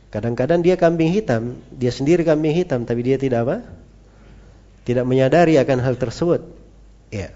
Kadang-kadang 0.09 0.65
dia 0.65 0.73
kambing 0.73 1.13
hitam, 1.13 1.61
dia 1.69 1.93
sendiri 1.93 2.25
kambing 2.25 2.57
hitam 2.57 2.89
tapi 2.89 3.05
dia 3.05 3.21
tidak 3.21 3.45
apa? 3.45 3.57
Tidak 4.89 5.05
menyadari 5.05 5.61
akan 5.61 5.85
hal 5.85 6.01
tersebut. 6.01 6.41
Ya. 7.13 7.29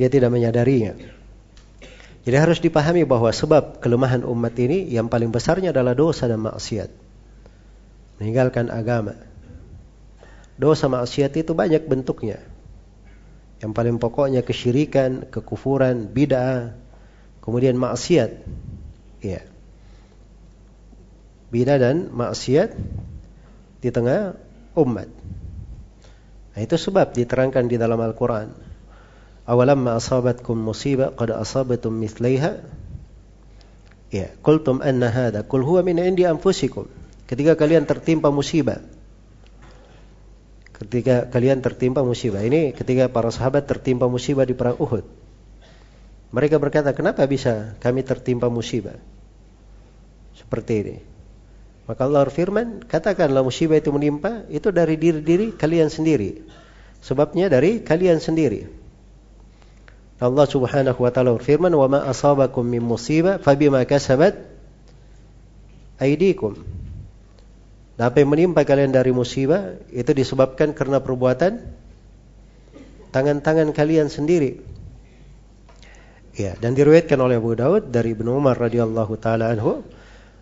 Dia 0.00 0.08
tidak 0.08 0.32
menyadarinya. 0.32 0.96
Jadi 2.24 2.36
harus 2.36 2.64
dipahami 2.64 3.04
bahwa 3.04 3.28
sebab 3.28 3.84
kelemahan 3.84 4.24
umat 4.24 4.56
ini 4.56 4.88
yang 4.88 5.12
paling 5.12 5.28
besarnya 5.28 5.68
adalah 5.68 5.92
dosa 5.92 6.24
dan 6.24 6.40
maksiat 6.40 7.09
meninggalkan 8.20 8.68
agama. 8.68 9.16
Dosa 10.60 10.92
maksiat 10.92 11.32
itu 11.40 11.56
banyak 11.56 11.88
bentuknya. 11.88 12.44
Yang 13.64 13.72
paling 13.72 13.96
pokoknya 13.96 14.44
kesyirikan, 14.44 15.24
kekufuran, 15.32 16.12
bid'ah, 16.12 16.76
kemudian 17.40 17.80
maksiat. 17.80 18.44
Ya. 19.24 19.40
Bid'ah 21.48 21.80
dan 21.80 22.12
maksiat 22.12 22.76
di 23.80 23.88
tengah 23.88 24.36
umat. 24.76 25.08
Nah, 26.52 26.60
itu 26.60 26.76
sebab 26.76 27.16
diterangkan 27.16 27.72
di 27.72 27.80
dalam 27.80 27.96
Al-Quran. 27.96 28.52
Awalamma 29.48 29.96
asabatkum 29.96 30.60
musibah 30.60 31.16
qad 31.16 31.32
asabatum 31.32 31.96
mithlaiha. 31.96 32.60
Ya, 34.12 34.28
qultum 34.44 34.84
anna 34.84 35.08
hadha 35.08 35.40
qul 35.40 35.64
huwa 35.64 35.80
min 35.80 35.96
indi 35.96 36.28
anfusikum. 36.28 36.99
Ketika 37.30 37.54
kalian 37.54 37.86
tertimpa 37.86 38.34
musibah. 38.34 38.82
Ketika 40.74 41.30
kalian 41.30 41.62
tertimpa 41.62 42.02
musibah. 42.02 42.42
Ini 42.42 42.74
ketika 42.74 43.06
para 43.06 43.30
sahabat 43.30 43.70
tertimpa 43.70 44.10
musibah 44.10 44.42
di 44.42 44.58
perang 44.58 44.74
Uhud. 44.82 45.06
Mereka 46.34 46.58
berkata, 46.58 46.90
kenapa 46.90 47.22
bisa 47.30 47.78
kami 47.78 48.02
tertimpa 48.02 48.50
musibah? 48.50 48.98
Seperti 50.34 50.74
ini. 50.82 50.96
Maka 51.86 52.06
Allah 52.06 52.26
berfirman, 52.26 52.82
katakanlah 52.86 53.46
musibah 53.46 53.78
itu 53.78 53.94
menimpa, 53.94 54.46
itu 54.50 54.74
dari 54.74 54.98
diri-diri 54.98 55.54
kalian 55.54 55.86
sendiri. 55.86 56.42
Sebabnya 56.98 57.46
dari 57.46 57.82
kalian 57.82 58.18
sendiri. 58.18 58.66
Allah 60.18 60.46
Subhanahu 60.50 61.00
wa 61.00 61.10
taala 61.14 61.34
berfirman, 61.38 61.72
"Wa 61.72 61.86
ma 61.86 62.04
asabakum 62.10 62.66
min 62.66 62.84
musibah 62.84 63.38
fabima 63.40 63.86
kasabat 63.86 64.36
aydikum." 65.96 66.79
Dan 68.00 68.08
apa 68.08 68.24
yang 68.24 68.32
menimpa 68.32 68.64
kalian 68.64 68.96
dari 68.96 69.12
musibah 69.12 69.76
itu 69.92 70.08
disebabkan 70.16 70.72
karena 70.72 71.04
perbuatan 71.04 71.60
tangan-tangan 73.12 73.76
kalian 73.76 74.08
sendiri. 74.08 74.56
Ya, 76.32 76.56
dan 76.56 76.72
diriwayatkan 76.72 77.20
oleh 77.20 77.36
Abu 77.36 77.52
Daud 77.52 77.92
dari 77.92 78.16
Ibnu 78.16 78.40
Umar 78.40 78.56
radhiyallahu 78.56 79.20
taala 79.20 79.52
anhu, 79.52 79.84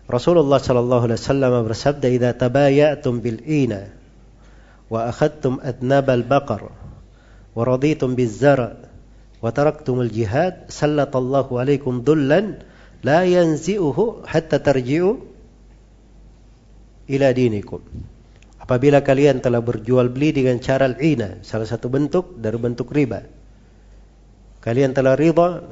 Rasulullah 0.07 0.63
sallallahu 0.63 1.11
alaihi 1.11 1.19
wasallam 1.19 1.51
bersabda, 1.67 2.07
"Idza 2.07 2.31
tabayatum 2.39 3.19
bil 3.19 3.43
ina 3.43 3.91
wa 4.87 5.11
akhadtum 5.11 5.59
adnab 5.59 6.07
al 6.15 6.23
baqar 6.23 6.63
wa 6.63 7.59
raditum 7.59 8.15
biz 8.15 8.39
zara 8.39 8.79
wa 9.43 9.51
taraktum 9.51 9.99
al 9.99 10.07
jihad, 10.07 10.71
sallatallahu 10.71 11.59
alaikum 11.59 12.07
dullan 12.07 12.63
la 13.03 13.27
yanzi'uhu 13.27 14.23
hatta 14.23 14.63
tarji'u 14.63 15.27
ila 17.09 17.33
dinikum." 17.33 17.81
Apabila 18.61 19.01
kalian 19.01 19.41
telah 19.41 19.65
berjual 19.65 20.13
beli 20.13 20.29
dengan 20.29 20.61
cara 20.61 20.85
al-ina, 20.85 21.41
salah 21.41 21.65
satu 21.65 21.89
bentuk 21.89 22.37
dari 22.37 22.57
bentuk 22.61 22.93
riba, 22.93 23.25
Kalian 24.59 24.91
telah 24.91 25.15
ridha 25.15 25.63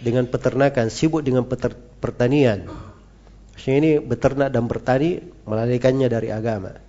dengan 0.00 0.24
peternakan, 0.24 0.88
sibuk 0.88 1.20
dengan 1.20 1.44
peter, 1.44 1.76
pertanian. 2.00 2.64
Maksudnya 3.52 3.76
ini 3.76 3.90
beternak 4.00 4.48
dan 4.48 4.64
bertani 4.64 5.20
melalaikannya 5.44 6.08
dari 6.08 6.32
agama. 6.32 6.80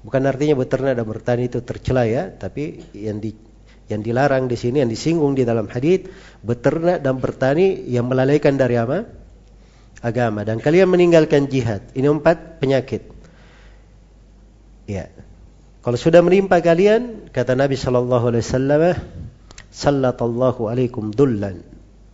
Bukan 0.00 0.22
artinya 0.24 0.56
beternak 0.56 0.96
dan 0.96 1.04
bertani 1.04 1.52
itu 1.52 1.60
tercela 1.60 2.08
ya, 2.08 2.32
tapi 2.32 2.80
yang 2.96 3.20
di 3.20 3.36
yang 3.88 4.00
dilarang 4.00 4.48
di 4.48 4.56
sini, 4.56 4.80
yang 4.80 4.88
disinggung 4.88 5.36
di 5.36 5.44
dalam 5.44 5.68
hadis, 5.68 6.08
beternak 6.40 7.04
dan 7.04 7.20
bertani 7.20 7.84
yang 7.88 8.08
melalaikan 8.08 8.56
dari 8.56 8.80
apa? 8.80 9.04
Agama. 9.98 10.46
Dan 10.46 10.62
kalian 10.62 10.86
meninggalkan 10.90 11.50
jihad. 11.50 11.82
Ini 11.94 12.06
empat 12.06 12.62
penyakit. 12.62 13.02
Ya. 14.86 15.10
Kalau 15.82 15.98
sudah 15.98 16.22
menimpa 16.22 16.58
kalian, 16.62 17.30
kata 17.30 17.54
Nabi 17.58 17.74
Shallallahu 17.78 18.24
Alaihi 18.30 18.44
Wasallam, 18.44 18.82
sallatallahu 19.72 20.70
alaikum 20.70 21.10
dullan. 21.10 21.62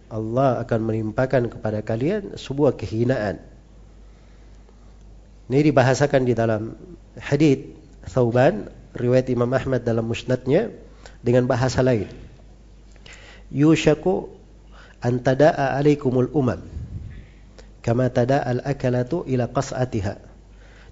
Allah 0.09 0.62
akan 0.62 0.80
menimpakan 0.85 1.51
kepada 1.51 1.82
kalian 1.82 2.39
sebuah 2.39 2.78
kehinaan. 2.78 3.41
Ini 5.51 5.61
dibahasakan 5.61 6.22
di 6.24 6.32
dalam 6.32 6.76
hadis 7.18 7.68
Thauban, 8.05 8.68
riwayat 8.97 9.28
Imam 9.32 9.51
Ahmad 9.53 9.82
dalam 9.82 10.07
musnadnya 10.07 10.72
dengan 11.20 11.45
bahasa 11.49 11.85
lain. 11.85 12.09
Yushaku 13.53 14.28
an 15.05 15.20
tada'a 15.20 15.76
alaikumul 15.76 16.32
umam 16.32 16.64
kama 17.85 18.09
tada'al 18.09 18.64
akalatu 18.64 19.28
ila 19.28 19.53
qas'atiha. 19.53 20.16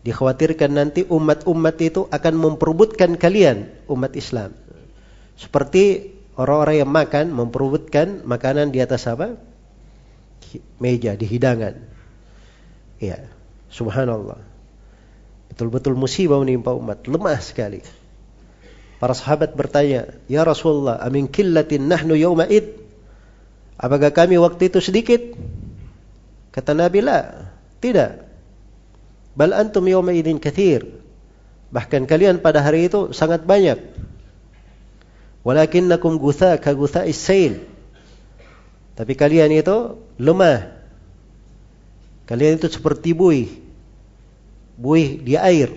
Dikhawatirkan 0.04 0.70
nanti 0.76 1.08
umat-umat 1.08 1.80
itu 1.80 2.04
akan 2.12 2.34
memperebutkan 2.36 3.16
kalian 3.16 3.72
umat 3.88 4.12
Islam. 4.12 4.52
Seperti 5.40 6.12
orang-orang 6.36 6.84
yang 6.84 6.90
makan 6.92 7.32
memperebutkan 7.32 8.20
makanan 8.28 8.76
di 8.76 8.84
atas 8.84 9.08
apa? 9.08 9.40
Meja 10.76 11.16
di 11.16 11.24
hidangan. 11.24 11.80
Ya, 13.00 13.24
subhanallah. 13.72 14.42
Betul-betul 15.48 15.96
musibah 15.96 16.42
menimpa 16.42 16.76
umat, 16.76 17.08
lemah 17.08 17.40
sekali. 17.40 17.80
Para 18.98 19.16
sahabat 19.16 19.54
bertanya, 19.58 20.14
"Ya 20.30 20.46
Rasulullah, 20.46 21.00
amin 21.02 21.26
killatin 21.30 21.88
nahnu 21.88 22.14
yawma 22.18 22.46
id?" 22.46 22.82
Apakah 23.78 24.14
kami 24.14 24.38
waktu 24.38 24.70
itu 24.70 24.78
sedikit? 24.78 25.18
Kata 26.52 26.76
Nabi, 26.76 27.00
"La, 27.00 27.48
tidak. 27.80 28.28
Bal 29.32 29.56
antum 29.56 29.88
yawma 29.88 30.12
idin 30.12 30.36
kathir." 30.36 30.84
Bahkan 31.72 32.04
kalian 32.04 32.44
pada 32.44 32.60
hari 32.60 32.92
itu 32.92 33.16
sangat 33.16 33.48
banyak. 33.48 33.80
Walakinnakum 35.42 36.20
gutha 36.20 36.60
ka 36.60 36.76
gutha'is 36.76 37.16
sail. 37.16 37.64
Tapi 38.92 39.16
kalian 39.16 39.48
itu 39.56 39.96
lemah. 40.20 40.68
Kalian 42.28 42.60
itu 42.60 42.68
seperti 42.68 43.16
buih. 43.16 43.48
Buih 44.76 45.16
di 45.24 45.34
air. 45.40 45.72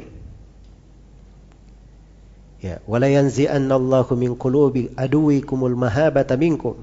Ya, 2.60 2.84
wala 2.84 3.08
yanzi'anna 3.08 3.80
Allahu 3.80 4.20
min 4.20 4.36
qulubi 4.36 4.92
aduwikumul 5.00 5.80
mahabata 5.80 6.36
minkum. 6.36 6.76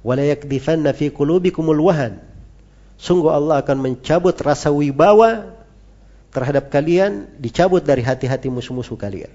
Wala 0.00 0.24
yakdifanna 0.24 0.96
fi 0.96 1.12
qulubikumul 1.12 1.82
wahan. 1.82 2.24
Sungguh 2.96 3.28
Allah 3.28 3.60
akan 3.60 3.76
mencabut 3.76 4.32
rasa 4.40 4.72
wibawa 4.72 5.52
terhadap 6.32 6.72
kalian, 6.72 7.28
dicabut 7.36 7.84
dari 7.84 8.00
hati-hati 8.00 8.48
musuh-musuh 8.48 8.96
kalian. 8.96 9.32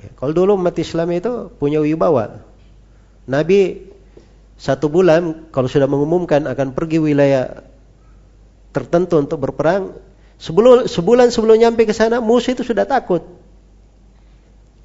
Ya, 0.00 0.10
kalau 0.16 0.32
dulu 0.32 0.58
umat 0.58 0.74
Islam 0.78 1.10
itu 1.14 1.50
punya 1.58 1.82
wibawa. 1.82 2.42
Nabi 3.26 3.90
satu 4.58 4.90
bulan 4.90 5.50
kalau 5.54 5.66
sudah 5.70 5.86
mengumumkan 5.86 6.46
akan 6.46 6.74
pergi 6.74 6.98
wilayah 6.98 7.66
tertentu 8.70 9.18
untuk 9.18 9.42
berperang, 9.42 9.94
sebelum 10.38 10.86
sebulan 10.86 11.34
sebelum 11.34 11.58
nyampe 11.58 11.84
ke 11.84 11.94
sana 11.94 12.22
musuh 12.22 12.54
itu 12.54 12.62
sudah 12.62 12.86
takut. 12.86 13.26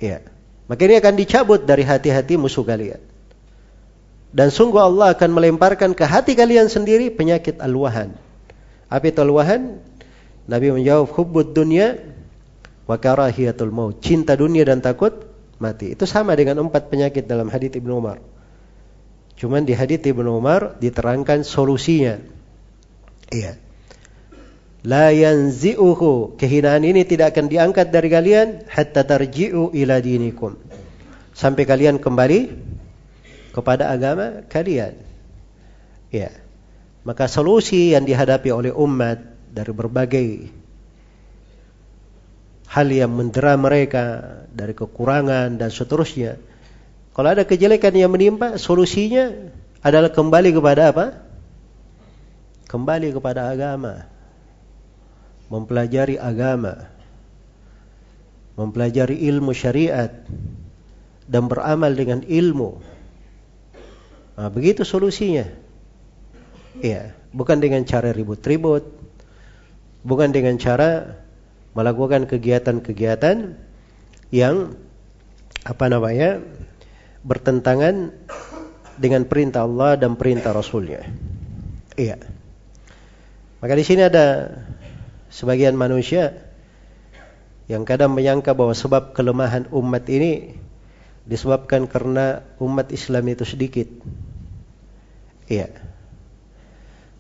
Ya. 0.02 0.22
Maka 0.66 0.90
akan 0.90 1.14
dicabut 1.14 1.62
dari 1.62 1.86
hati-hati 1.86 2.42
musuh 2.42 2.66
kalian. 2.66 2.98
Dan 4.36 4.52
sungguh 4.52 4.84
Allah 4.84 5.16
akan 5.16 5.32
melemparkan 5.32 5.96
ke 5.96 6.04
hati 6.04 6.36
kalian 6.36 6.68
sendiri 6.68 7.08
penyakit 7.08 7.64
al-wahan. 7.64 8.12
Apa 8.92 9.08
itu 9.08 9.24
al-wahan? 9.24 9.80
Nabi 10.52 10.76
menjawab 10.76 11.08
hubbud 11.16 11.56
dunya 11.56 11.96
wa 12.84 13.00
karahiyatul 13.00 13.72
maut, 13.72 14.04
cinta 14.04 14.36
dunia 14.36 14.68
dan 14.68 14.84
takut 14.84 15.24
mati. 15.58 15.96
Itu 15.96 16.04
sama 16.04 16.36
dengan 16.36 16.68
empat 16.68 16.92
penyakit 16.92 17.32
dalam 17.32 17.48
hadis 17.48 17.80
Ibnu 17.80 17.96
Umar. 17.96 18.20
Cuman 19.40 19.64
di 19.64 19.72
hadis 19.72 20.04
Ibnu 20.04 20.28
Umar 20.36 20.76
diterangkan 20.84 21.48
solusinya. 21.48 22.20
Iya. 23.32 23.56
La 24.84 25.16
yanzi'uhu. 25.16 26.36
Kehinaan 26.36 26.84
ini 26.84 27.08
tidak 27.08 27.34
akan 27.34 27.48
diangkat 27.48 27.88
dari 27.88 28.12
kalian 28.12 28.68
hatta 28.68 29.08
tarji'u 29.08 29.72
ila 29.72 29.96
dinikum. 30.04 30.60
Sampai 31.32 31.64
kalian 31.64 32.04
kembali 32.04 32.65
kepada 33.56 33.88
agama 33.88 34.44
kalian. 34.52 35.00
Ya. 36.12 36.36
Maka 37.08 37.32
solusi 37.32 37.96
yang 37.96 38.04
dihadapi 38.04 38.52
oleh 38.52 38.76
umat 38.76 39.24
dari 39.56 39.72
berbagai 39.72 40.52
hal 42.68 42.92
yang 42.92 43.16
mendera 43.16 43.56
mereka 43.56 44.36
dari 44.52 44.76
kekurangan 44.76 45.56
dan 45.56 45.72
seterusnya. 45.72 46.36
Kalau 47.16 47.32
ada 47.32 47.48
kejelekan 47.48 47.96
yang 47.96 48.12
menimpa, 48.12 48.60
solusinya 48.60 49.32
adalah 49.80 50.12
kembali 50.12 50.52
kepada 50.52 50.92
apa? 50.92 51.06
Kembali 52.68 53.16
kepada 53.16 53.48
agama. 53.48 54.04
Mempelajari 55.48 56.20
agama. 56.20 56.92
Mempelajari 58.60 59.24
ilmu 59.30 59.56
syariat 59.56 60.12
dan 61.30 61.48
beramal 61.48 61.96
dengan 61.96 62.26
ilmu. 62.26 62.95
Nah, 64.36 64.52
begitu 64.52 64.84
solusinya. 64.84 65.48
Iya, 66.84 67.16
bukan 67.32 67.64
dengan 67.64 67.88
cara 67.88 68.12
ribut-ribut, 68.12 68.84
bukan 70.04 70.36
dengan 70.36 70.60
cara 70.60 71.24
melakukan 71.72 72.28
kegiatan-kegiatan 72.28 73.56
yang 74.32 74.76
apa 75.64 75.86
namanya 75.88 76.44
bertentangan 77.24 78.12
dengan 79.00 79.28
perintah 79.28 79.64
Allah 79.64 79.96
dan 80.00 80.20
perintah 80.20 80.52
Rasulnya. 80.52 81.04
Iya. 81.96 82.20
Maka 83.60 83.74
di 83.76 83.84
sini 83.88 84.04
ada 84.04 84.52
sebagian 85.32 85.80
manusia 85.80 86.38
yang 87.66 87.82
kadang 87.88 88.14
menyangka 88.14 88.54
bahwa 88.54 88.78
sebab 88.78 89.18
kelemahan 89.18 89.66
umat 89.74 90.06
ini 90.12 90.60
disebabkan 91.26 91.90
karena 91.90 92.46
umat 92.62 92.94
Islam 92.94 93.26
itu 93.34 93.44
sedikit. 93.44 93.90
Iya. 95.50 95.74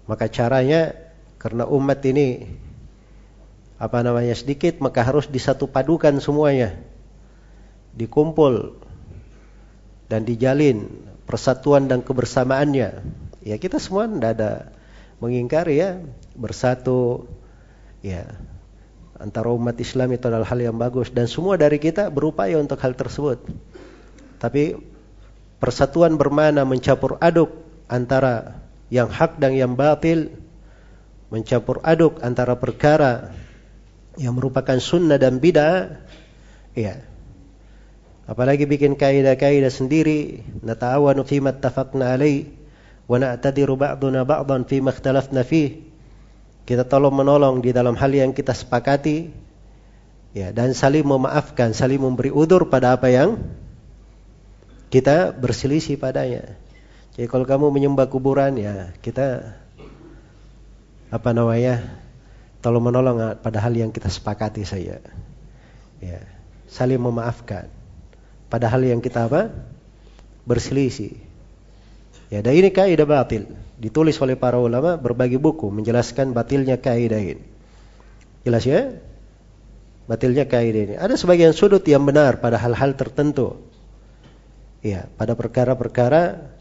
Maka 0.06 0.30
caranya 0.30 0.94
karena 1.42 1.66
umat 1.66 2.02
ini 2.06 2.46
apa 3.76 4.00
namanya 4.06 4.34
sedikit 4.38 4.80
maka 4.80 5.04
harus 5.04 5.28
disatu 5.28 5.68
padukan 5.68 6.16
semuanya 6.24 6.80
dikumpul 7.92 8.80
dan 10.08 10.24
dijalin 10.24 10.86
persatuan 11.26 11.90
dan 11.90 12.06
kebersamaannya. 12.06 12.90
Ya 13.42 13.56
kita 13.58 13.82
semua 13.82 14.06
tidak 14.06 14.32
ada 14.38 14.52
mengingkari 15.18 15.82
ya 15.82 16.02
bersatu 16.38 17.26
ya 18.06 18.30
antara 19.18 19.50
umat 19.56 19.80
Islam 19.80 20.14
itu 20.14 20.28
adalah 20.28 20.46
hal 20.46 20.60
yang 20.60 20.78
bagus 20.78 21.10
dan 21.10 21.26
semua 21.26 21.56
dari 21.56 21.80
kita 21.82 22.12
berupaya 22.14 22.60
untuk 22.62 22.78
hal 22.84 22.94
tersebut. 22.94 23.42
Tapi 24.46 24.78
persatuan 25.58 26.22
bermana 26.22 26.62
mencampur 26.70 27.18
aduk 27.18 27.50
antara 27.90 28.62
yang 28.94 29.10
hak 29.10 29.42
dan 29.42 29.58
yang 29.58 29.74
batil, 29.74 30.30
mencampur 31.34 31.82
aduk 31.82 32.22
antara 32.22 32.54
perkara 32.54 33.34
yang 34.22 34.38
merupakan 34.38 34.78
sunnah 34.78 35.18
dan 35.18 35.42
bid'ah, 35.42 35.98
ya. 36.78 37.02
Apalagi 38.30 38.70
bikin 38.70 38.94
kaidah-kaidah 38.94 39.74
sendiri, 39.74 40.46
nata'awanu 40.62 41.26
fi 41.26 41.42
ma 41.42 41.50
ittafaqna 41.50 42.14
alaih 42.14 42.46
wa 43.10 43.18
na'tadiru 43.18 43.74
ba'duna 43.74 44.30
ba'dan 44.30 44.70
fi 44.70 44.78
ma 44.78 44.94
ikhtalafna. 44.94 45.42
Kita 46.66 46.86
tolong 46.86 47.18
menolong 47.18 47.66
di 47.66 47.74
dalam 47.74 47.98
hal 47.98 48.14
yang 48.14 48.30
kita 48.30 48.54
sepakati 48.54 49.30
ya 50.38 50.50
dan 50.54 50.78
saling 50.78 51.06
memaafkan, 51.06 51.74
saling 51.74 52.02
memberi 52.02 52.30
udur 52.30 52.70
pada 52.70 52.94
apa 52.94 53.10
yang 53.10 53.42
kita 54.96 55.36
berselisih 55.36 56.00
padanya. 56.00 56.56
Jadi 57.20 57.28
kalau 57.28 57.44
kamu 57.44 57.68
menyembah 57.68 58.08
kuburan 58.08 58.56
ya 58.56 58.96
kita 59.04 59.60
apa 61.12 61.30
namanya 61.36 62.00
tolong 62.64 62.80
menolong 62.80 63.36
pada 63.44 63.60
hal 63.60 63.76
yang 63.76 63.92
kita 63.92 64.08
sepakati 64.08 64.64
saja. 64.64 65.04
Ya, 66.00 66.24
saling 66.72 67.04
memaafkan. 67.04 67.68
Pada 68.48 68.72
hal 68.72 68.88
yang 68.88 69.04
kita 69.04 69.28
apa? 69.28 69.52
Berselisih. 70.48 71.20
Ya, 72.32 72.40
dan 72.40 72.56
ini 72.56 72.72
kaidah 72.72 73.04
batil. 73.04 73.52
Ditulis 73.76 74.16
oleh 74.24 74.40
para 74.40 74.56
ulama 74.56 74.96
berbagi 74.96 75.36
buku 75.36 75.68
menjelaskan 75.76 76.32
batilnya 76.32 76.80
kaidah 76.80 77.20
ini. 77.20 77.44
Jelas 78.48 78.64
ya? 78.64 78.96
Batilnya 80.08 80.48
kaidah 80.48 80.82
ini. 80.88 80.96
Ada 80.96 81.20
sebagian 81.20 81.52
sudut 81.52 81.84
yang 81.84 82.08
benar 82.08 82.40
pada 82.40 82.56
hal-hal 82.56 82.96
tertentu. 82.96 83.65
Ya, 84.86 85.10
pada 85.18 85.34
perkara-perkara 85.34 86.54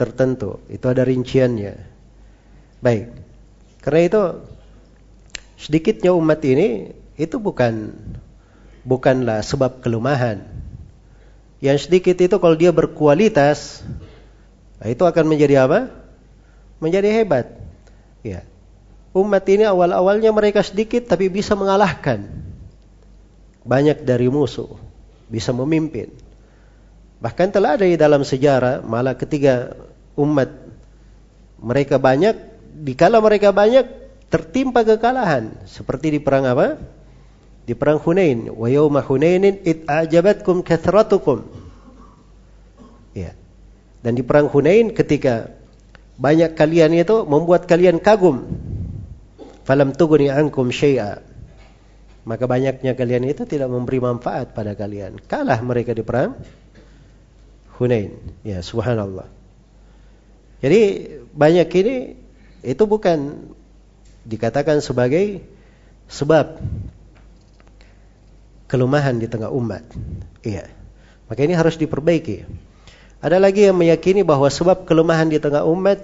tertentu. 0.00 0.56
Itu 0.72 0.88
ada 0.88 1.04
rinciannya. 1.04 1.76
Baik. 2.80 3.12
Karena 3.84 4.00
itu 4.08 4.22
sedikitnya 5.60 6.16
umat 6.16 6.40
ini 6.48 6.96
itu 7.20 7.36
bukan 7.36 7.92
bukanlah 8.88 9.44
sebab 9.44 9.84
kelemahan. 9.84 10.48
Yang 11.60 11.90
sedikit 11.90 12.16
itu 12.16 12.40
kalau 12.40 12.56
dia 12.56 12.72
berkualitas, 12.72 13.84
nah 14.80 14.88
itu 14.88 15.04
akan 15.04 15.26
menjadi 15.28 15.68
apa? 15.68 15.92
menjadi 16.78 17.10
hebat. 17.10 17.58
Ya. 18.22 18.46
Umat 19.10 19.42
ini 19.50 19.66
awal-awalnya 19.66 20.30
mereka 20.30 20.62
sedikit 20.62 21.10
tapi 21.10 21.26
bisa 21.26 21.58
mengalahkan 21.58 22.30
banyak 23.66 24.06
dari 24.06 24.30
musuh, 24.30 24.78
bisa 25.26 25.50
memimpin. 25.50 26.27
Bahkan 27.18 27.50
telah 27.50 27.74
ada 27.74 27.86
di 27.86 27.98
dalam 27.98 28.22
sejarah 28.22 28.86
malah 28.86 29.18
ketika 29.18 29.74
umat 30.14 30.54
mereka 31.58 31.98
banyak, 31.98 32.38
dikala 32.78 33.18
mereka 33.18 33.50
banyak 33.50 33.86
tertimpa 34.30 34.86
kekalahan 34.86 35.50
seperti 35.66 36.14
di 36.14 36.20
perang 36.22 36.46
apa? 36.46 36.78
Di 37.66 37.74
perang 37.74 37.98
Hunain. 37.98 38.54
Wa 38.54 38.70
yauma 38.70 39.02
Hunainin 39.02 39.58
id 39.66 39.82
ajabatkum 39.90 40.62
kathratukum. 40.62 41.42
Ya. 43.18 43.34
Dan 43.98 44.14
di 44.14 44.22
perang 44.22 44.46
Hunain 44.46 44.94
ketika 44.94 45.50
banyak 46.14 46.54
kalian 46.54 46.94
itu 46.94 47.26
membuat 47.26 47.66
kalian 47.66 47.98
kagum. 47.98 48.46
Falam 49.66 49.90
tuguni 49.90 50.30
ankum 50.30 50.70
syai'a. 50.70 51.20
Maka 52.22 52.44
banyaknya 52.46 52.94
kalian 52.94 53.26
itu 53.26 53.42
tidak 53.42 53.72
memberi 53.72 53.98
manfaat 53.98 54.54
pada 54.54 54.78
kalian. 54.78 55.18
Kalah 55.26 55.58
mereka 55.64 55.96
di 55.96 56.04
perang 56.06 56.38
Hunain. 57.78 58.18
Ya, 58.42 58.58
subhanallah. 58.60 59.30
Jadi 60.58 60.80
banyak 61.30 61.68
ini 61.78 61.96
itu 62.66 62.82
bukan 62.84 63.46
dikatakan 64.26 64.82
sebagai 64.82 65.46
sebab 66.10 66.58
kelemahan 68.66 69.22
di 69.22 69.30
tengah 69.30 69.54
umat. 69.54 69.86
Iya. 70.42 70.66
Maka 71.30 71.40
ini 71.46 71.54
harus 71.54 71.78
diperbaiki. 71.78 72.42
Ada 73.22 73.38
lagi 73.38 73.70
yang 73.70 73.78
meyakini 73.78 74.26
bahwa 74.26 74.50
sebab 74.50 74.82
kelemahan 74.82 75.30
di 75.30 75.38
tengah 75.38 75.62
umat 75.62 76.02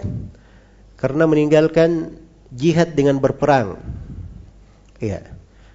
karena 0.98 1.26
meninggalkan 1.26 2.14
jihad 2.54 2.94
dengan 2.94 3.18
berperang. 3.18 3.82
Iya. 5.02 5.26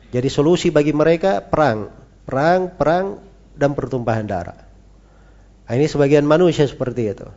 Jadi 0.09 0.27
solusi 0.31 0.71
bagi 0.71 0.95
mereka 0.95 1.43
perang, 1.43 1.91
perang, 2.23 2.71
perang 2.73 3.19
dan 3.53 3.75
pertumpahan 3.75 4.25
darah. 4.25 4.68
Nah, 5.69 5.73
ini 5.77 5.85
sebagian 5.85 6.25
manusia 6.25 6.65
seperti 6.65 7.13
itu. 7.13 7.29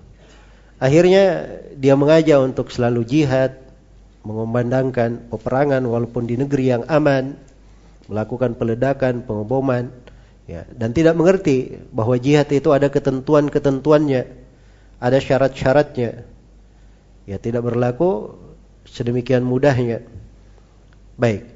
Akhirnya 0.81 1.47
dia 1.77 1.95
mengajak 1.95 2.41
untuk 2.41 2.73
selalu 2.73 3.05
jihad, 3.05 3.61
mengumandangkan 4.25 5.29
peperangan 5.29 5.85
walaupun 5.85 6.25
di 6.25 6.41
negeri 6.41 6.73
yang 6.73 6.83
aman, 6.89 7.37
melakukan 8.09 8.57
peledakan, 8.57 9.23
pengeboman, 9.29 9.93
Ya, 10.43 10.67
dan 10.75 10.91
tidak 10.91 11.15
mengerti 11.15 11.79
bahwa 11.95 12.19
jihad 12.19 12.51
itu 12.51 12.75
ada 12.75 12.91
ketentuan-ketentuannya, 12.91 14.23
ada 14.99 15.19
syarat-syaratnya. 15.23 16.27
Ya, 17.31 17.37
tidak 17.39 17.63
berlaku 17.63 18.35
sedemikian 18.83 19.47
mudahnya. 19.47 20.03
Baik. 21.15 21.47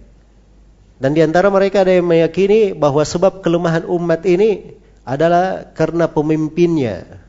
Dan 1.03 1.12
di 1.12 1.20
antara 1.20 1.51
mereka 1.51 1.83
ada 1.83 1.93
yang 1.93 2.07
meyakini 2.07 2.72
bahwa 2.72 3.03
sebab 3.03 3.43
kelemahan 3.43 3.85
umat 3.91 4.22
ini 4.24 4.79
adalah 5.07 5.70
karena 5.70 6.11
pemimpinnya. 6.11 7.22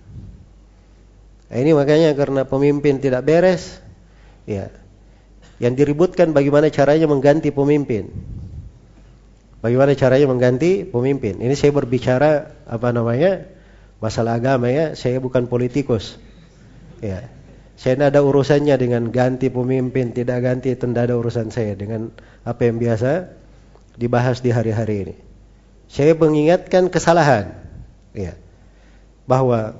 Nah, 1.47 1.57
ini 1.61 1.71
makanya 1.77 2.11
karena 2.17 2.43
pemimpin 2.43 2.97
tidak 2.97 3.23
beres, 3.23 3.79
ya. 4.49 4.73
Yang 5.61 5.85
diributkan 5.85 6.33
bagaimana 6.33 6.73
caranya 6.73 7.05
mengganti 7.05 7.53
pemimpin. 7.53 8.09
Bagaimana 9.61 9.93
caranya 9.97 10.27
mengganti 10.29 10.85
pemimpin? 10.85 11.41
Ini 11.41 11.53
saya 11.57 11.73
berbicara 11.73 12.51
apa 12.65 12.93
namanya? 12.93 13.45
Masalah 13.97 14.37
agama 14.37 14.69
ya, 14.69 14.93
saya 14.93 15.17
bukan 15.17 15.49
politikus. 15.49 16.21
Ya. 17.01 17.29
Saya 17.77 17.93
tidak 17.93 18.17
ada 18.17 18.21
urusannya 18.25 18.73
dengan 18.77 19.13
ganti 19.13 19.53
pemimpin, 19.53 20.13
tidak 20.13 20.41
ganti 20.45 20.73
itu 20.73 20.85
tidak 20.89 21.13
ada 21.13 21.15
urusan 21.17 21.53
saya 21.53 21.77
dengan 21.77 22.09
apa 22.41 22.65
yang 22.65 22.81
biasa 22.81 23.33
dibahas 23.97 24.41
di 24.41 24.49
hari-hari 24.49 24.95
ini. 25.09 25.15
Saya 25.89 26.13
mengingatkan 26.17 26.89
kesalahan. 26.89 27.66
Ya. 28.17 28.33
Bahwa 29.29 29.77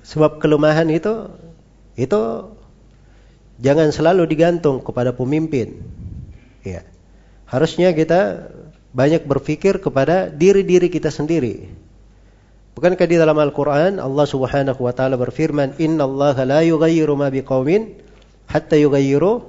sebab 0.00 0.40
kelemahan 0.40 0.88
itu 0.88 1.28
itu 2.00 2.20
jangan 3.60 3.92
selalu 3.92 4.24
digantung 4.24 4.80
kepada 4.80 5.12
pemimpin. 5.12 5.84
Ya. 6.64 6.88
Harusnya 7.44 7.92
kita 7.92 8.48
banyak 8.96 9.28
berpikir 9.28 9.76
kepada 9.76 10.32
diri-diri 10.32 10.88
kita 10.88 11.12
sendiri. 11.12 11.68
Bukankah 12.72 13.04
di 13.04 13.20
dalam 13.20 13.36
Al-Quran 13.36 14.00
Allah 14.00 14.24
subhanahu 14.24 14.80
wa 14.80 14.96
ta'ala 14.96 15.20
berfirman 15.20 15.76
Inna 15.76 16.08
Allah 16.08 16.36
la 16.48 16.60
yughayyiru 16.64 17.12
ma 17.12 17.28
biqawmin 17.28 18.00
hatta 18.48 18.80
yughayyiru 18.80 19.44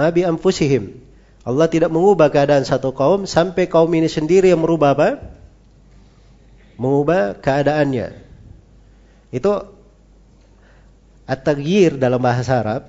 ma 0.00 0.08
bi 0.08 0.24
anfusihim. 0.24 1.04
Allah 1.44 1.68
tidak 1.68 1.92
mengubah 1.92 2.32
keadaan 2.32 2.64
satu 2.64 2.96
kaum 2.96 3.28
sampai 3.28 3.68
kaum 3.68 3.92
ini 3.92 4.08
sendiri 4.08 4.48
yang 4.48 4.64
merubah 4.64 4.96
apa? 4.96 5.35
Mengubah 6.76 7.40
keadaannya. 7.40 8.12
Itu 9.32 9.52
at-taghyir 11.26 11.98
dalam 11.98 12.22
bahasa 12.22 12.62
Arab. 12.62 12.82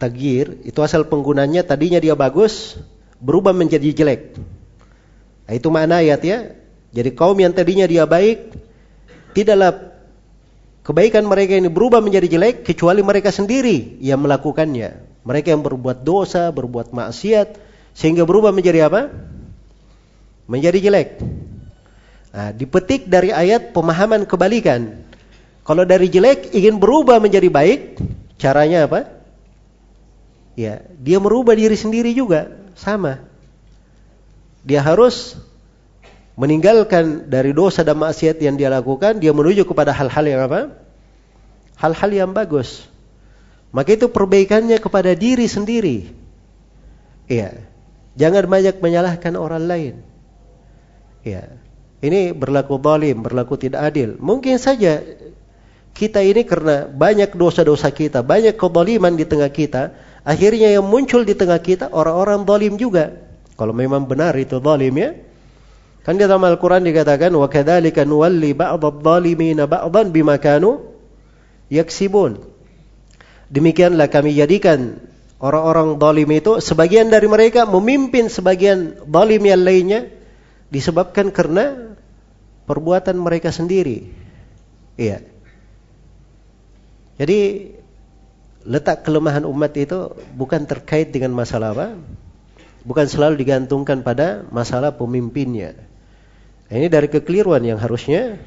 Taghyir 0.00 0.66
itu 0.66 0.82
asal 0.82 1.06
penggunanya 1.06 1.62
tadinya 1.62 2.02
dia 2.02 2.18
bagus, 2.18 2.76
berubah 3.22 3.54
menjadi 3.54 3.94
jelek. 3.94 4.36
Nah, 5.44 5.54
itu 5.54 5.68
makna 5.70 6.02
ayat 6.02 6.20
ya. 6.24 6.38
Jadi 6.94 7.10
kaum 7.14 7.38
yang 7.38 7.54
tadinya 7.54 7.86
dia 7.86 8.06
baik, 8.06 8.54
tidaklah 9.34 9.94
kebaikan 10.86 11.26
mereka 11.26 11.58
ini 11.58 11.70
berubah 11.70 12.02
menjadi 12.02 12.38
jelek 12.38 12.66
kecuali 12.66 13.02
mereka 13.02 13.30
sendiri 13.34 13.98
yang 14.02 14.22
melakukannya. 14.22 15.14
Mereka 15.24 15.56
yang 15.56 15.62
berbuat 15.64 16.04
dosa, 16.04 16.52
berbuat 16.52 16.92
maksiat, 16.92 17.56
sehingga 17.96 18.28
berubah 18.28 18.52
menjadi 18.52 18.90
apa? 18.92 19.08
Menjadi 20.44 20.78
jelek. 20.84 21.08
Nah, 22.34 22.50
dipetik 22.50 23.06
dari 23.06 23.30
ayat 23.30 23.70
pemahaman 23.70 24.26
kebalikan. 24.26 25.06
Kalau 25.62 25.86
dari 25.86 26.10
jelek 26.10 26.50
ingin 26.50 26.82
berubah 26.82 27.22
menjadi 27.22 27.46
baik, 27.46 28.02
caranya 28.42 28.90
apa? 28.90 29.06
Ya, 30.58 30.82
dia 30.98 31.22
merubah 31.22 31.54
diri 31.54 31.78
sendiri 31.78 32.10
juga 32.10 32.50
sama. 32.74 33.22
Dia 34.66 34.82
harus 34.82 35.38
meninggalkan 36.34 37.30
dari 37.30 37.54
dosa 37.54 37.86
dan 37.86 38.02
maksiat 38.02 38.42
yang 38.42 38.58
dia 38.58 38.66
lakukan, 38.66 39.22
dia 39.22 39.30
menuju 39.30 39.62
kepada 39.62 39.94
hal-hal 39.94 40.26
yang 40.26 40.42
apa? 40.50 40.84
hal-hal 41.78 42.10
yang 42.10 42.30
bagus. 42.32 42.86
Maka 43.74 43.98
itu 43.98 44.06
perbaikannya 44.06 44.78
kepada 44.78 45.12
diri 45.18 45.50
sendiri. 45.50 46.08
Iya. 47.26 47.66
Jangan 48.14 48.46
banyak 48.46 48.78
menyalahkan 48.78 49.34
orang 49.34 49.64
lain. 49.66 49.94
Iya. 51.26 51.63
Ini 52.04 52.36
berlaku 52.36 52.76
zalim, 52.84 53.24
berlaku 53.24 53.56
tidak 53.56 53.88
adil. 53.88 54.20
Mungkin 54.20 54.60
saja 54.60 55.00
kita 55.96 56.20
ini 56.20 56.44
karena 56.44 56.84
banyak 56.84 57.32
dosa-dosa 57.32 57.88
kita, 57.96 58.20
banyak 58.20 58.60
kezaliman 58.60 59.16
di 59.16 59.24
tengah 59.24 59.48
kita, 59.48 59.96
akhirnya 60.20 60.76
yang 60.76 60.84
muncul 60.84 61.24
di 61.24 61.32
tengah 61.32 61.56
kita 61.64 61.88
orang-orang 61.96 62.44
zalim 62.44 62.76
juga. 62.76 63.16
Kalau 63.56 63.72
memang 63.72 64.04
benar 64.04 64.36
itu 64.36 64.60
zalim 64.60 64.92
ya. 65.00 65.16
Kan 66.04 66.20
di 66.20 66.28
dalam 66.28 66.44
Al-Qur'an 66.44 66.84
dikatakan 66.84 67.32
wa 67.32 67.48
kadzalika 67.48 68.04
nuwalli 68.04 68.52
ba'dadh-dhalimina 68.52 69.64
ba'dhan 69.64 70.12
bima 70.12 70.36
kanu 70.36 70.84
yaksibun. 71.72 72.36
Demikianlah 73.48 74.12
kami 74.12 74.36
jadikan 74.36 75.00
orang-orang 75.40 75.96
zalim 75.96 76.28
itu 76.36 76.60
sebagian 76.60 77.08
dari 77.08 77.24
mereka 77.32 77.64
memimpin 77.64 78.28
sebagian 78.28 79.00
zalim 79.08 79.40
yang 79.40 79.64
lainnya 79.64 80.12
disebabkan 80.68 81.32
karena 81.32 81.93
perbuatan 82.64 83.16
mereka 83.20 83.52
sendiri. 83.52 84.08
Iya. 84.96 85.24
Jadi 87.14 87.40
letak 88.64 89.04
kelemahan 89.04 89.44
umat 89.44 89.76
itu 89.76 90.16
bukan 90.34 90.64
terkait 90.64 91.12
dengan 91.12 91.36
masalah 91.36 91.76
apa? 91.76 91.88
Bukan 92.84 93.06
selalu 93.08 93.40
digantungkan 93.40 94.04
pada 94.04 94.44
masalah 94.52 94.92
pemimpinnya. 94.96 95.76
Nah, 96.68 96.74
ini 96.80 96.88
dari 96.88 97.08
kekeliruan 97.08 97.64
yang 97.64 97.80
harusnya 97.80 98.40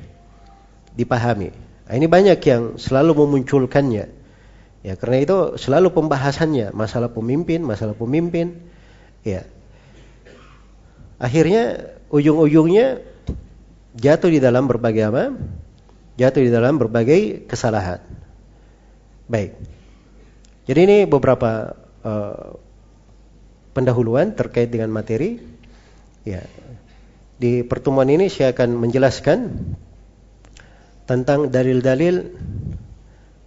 dipahami. 0.98 1.54
Nah, 1.88 1.94
ini 1.94 2.06
banyak 2.10 2.40
yang 2.44 2.64
selalu 2.76 3.26
memunculkannya. 3.26 4.06
Ya, 4.86 4.94
karena 4.94 5.18
itu 5.22 5.38
selalu 5.58 5.94
pembahasannya 5.94 6.74
masalah 6.74 7.10
pemimpin, 7.10 7.66
masalah 7.66 7.98
pemimpin. 7.98 8.62
Ya. 9.26 9.46
Akhirnya 11.18 11.94
ujung-ujungnya 12.14 13.02
jatuh 13.98 14.30
di 14.30 14.40
dalam 14.40 14.70
berbagai 14.70 15.04
apa? 15.10 15.34
Jatuh 16.18 16.42
di 16.46 16.52
dalam 16.54 16.78
berbagai 16.78 17.46
kesalahan. 17.50 18.02
Baik. 19.28 19.58
Jadi 20.70 20.80
ini 20.86 20.98
beberapa 21.04 21.74
uh, 22.06 22.58
pendahuluan 23.74 24.34
terkait 24.34 24.70
dengan 24.70 24.94
materi. 24.94 25.42
Ya. 26.26 26.46
Di 27.38 27.62
pertemuan 27.62 28.10
ini 28.10 28.34
saya 28.34 28.54
akan 28.54 28.82
menjelaskan 28.82 29.40
tentang 31.06 31.54
dalil-dalil 31.54 32.34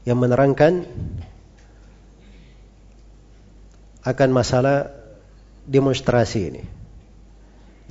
yang 0.07 0.17
menerangkan 0.17 0.87
akan 4.01 4.31
masalah 4.33 4.89
demonstrasi 5.69 6.41
ini. 6.55 6.63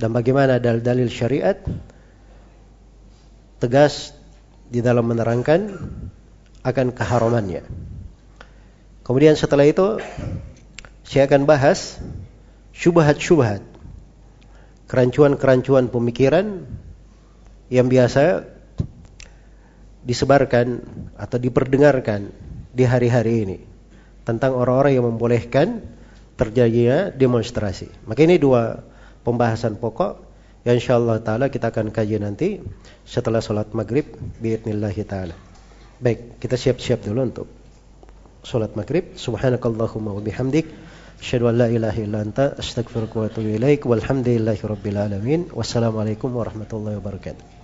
Dan 0.00 0.16
bagaimana 0.16 0.56
dalil-dalil 0.56 1.12
syariat 1.12 1.60
tegas 3.60 4.16
di 4.72 4.80
dalam 4.80 5.04
menerangkan 5.04 5.76
akan 6.64 6.86
keharamannya. 6.96 7.64
Kemudian 9.04 9.36
setelah 9.36 9.68
itu 9.68 10.00
saya 11.04 11.26
akan 11.28 11.44
bahas 11.44 12.00
syubhat-syubhat. 12.72 13.60
Kerancuan-kerancuan 14.90 15.86
pemikiran 15.86 16.66
yang 17.70 17.86
biasa 17.86 18.42
disebarkan 20.02 20.82
atau 21.14 21.38
diperdengarkan 21.38 22.34
di 22.74 22.82
hari-hari 22.82 23.34
ini 23.46 23.58
tentang 24.26 24.58
orang-orang 24.58 24.98
yang 24.98 25.06
membolehkan 25.06 25.86
terjadinya 26.34 27.12
demonstrasi. 27.14 27.86
Maka 28.08 28.26
ini 28.26 28.40
dua 28.40 28.82
pembahasan 29.22 29.78
pokok 29.78 30.29
yang 30.64 30.76
insyaallah 30.76 31.24
taala 31.24 31.48
kita 31.48 31.72
akan 31.72 31.88
kaji 31.88 32.20
nanti 32.20 32.60
setelah 33.08 33.40
sholat 33.40 33.72
maghrib 33.72 34.04
biidznillah 34.44 34.92
taala. 35.08 35.34
Baik, 36.00 36.40
kita 36.40 36.56
siap-siap 36.56 37.04
dulu 37.04 37.20
untuk 37.20 37.46
sholat 38.44 38.72
maghrib. 38.76 39.16
Subhanakallahumma 39.16 40.16
wa 40.16 40.22
bihamdik 40.24 40.68
asyhadu 41.20 41.52
an 41.52 41.60
la 41.60 41.68
ilaha 41.68 41.98
illa 42.00 42.24
anta 42.24 42.56
astaghfiruka 42.56 43.16
wa 43.20 43.24
atubu 43.28 43.56
ilaik 43.56 43.84
walhamdulillahi 43.84 44.64
rabbil 44.64 44.98
alamin. 45.00 45.40
Wassalamualaikum 45.52 46.32
warahmatullahi 46.32 46.96
wabarakatuh. 47.00 47.59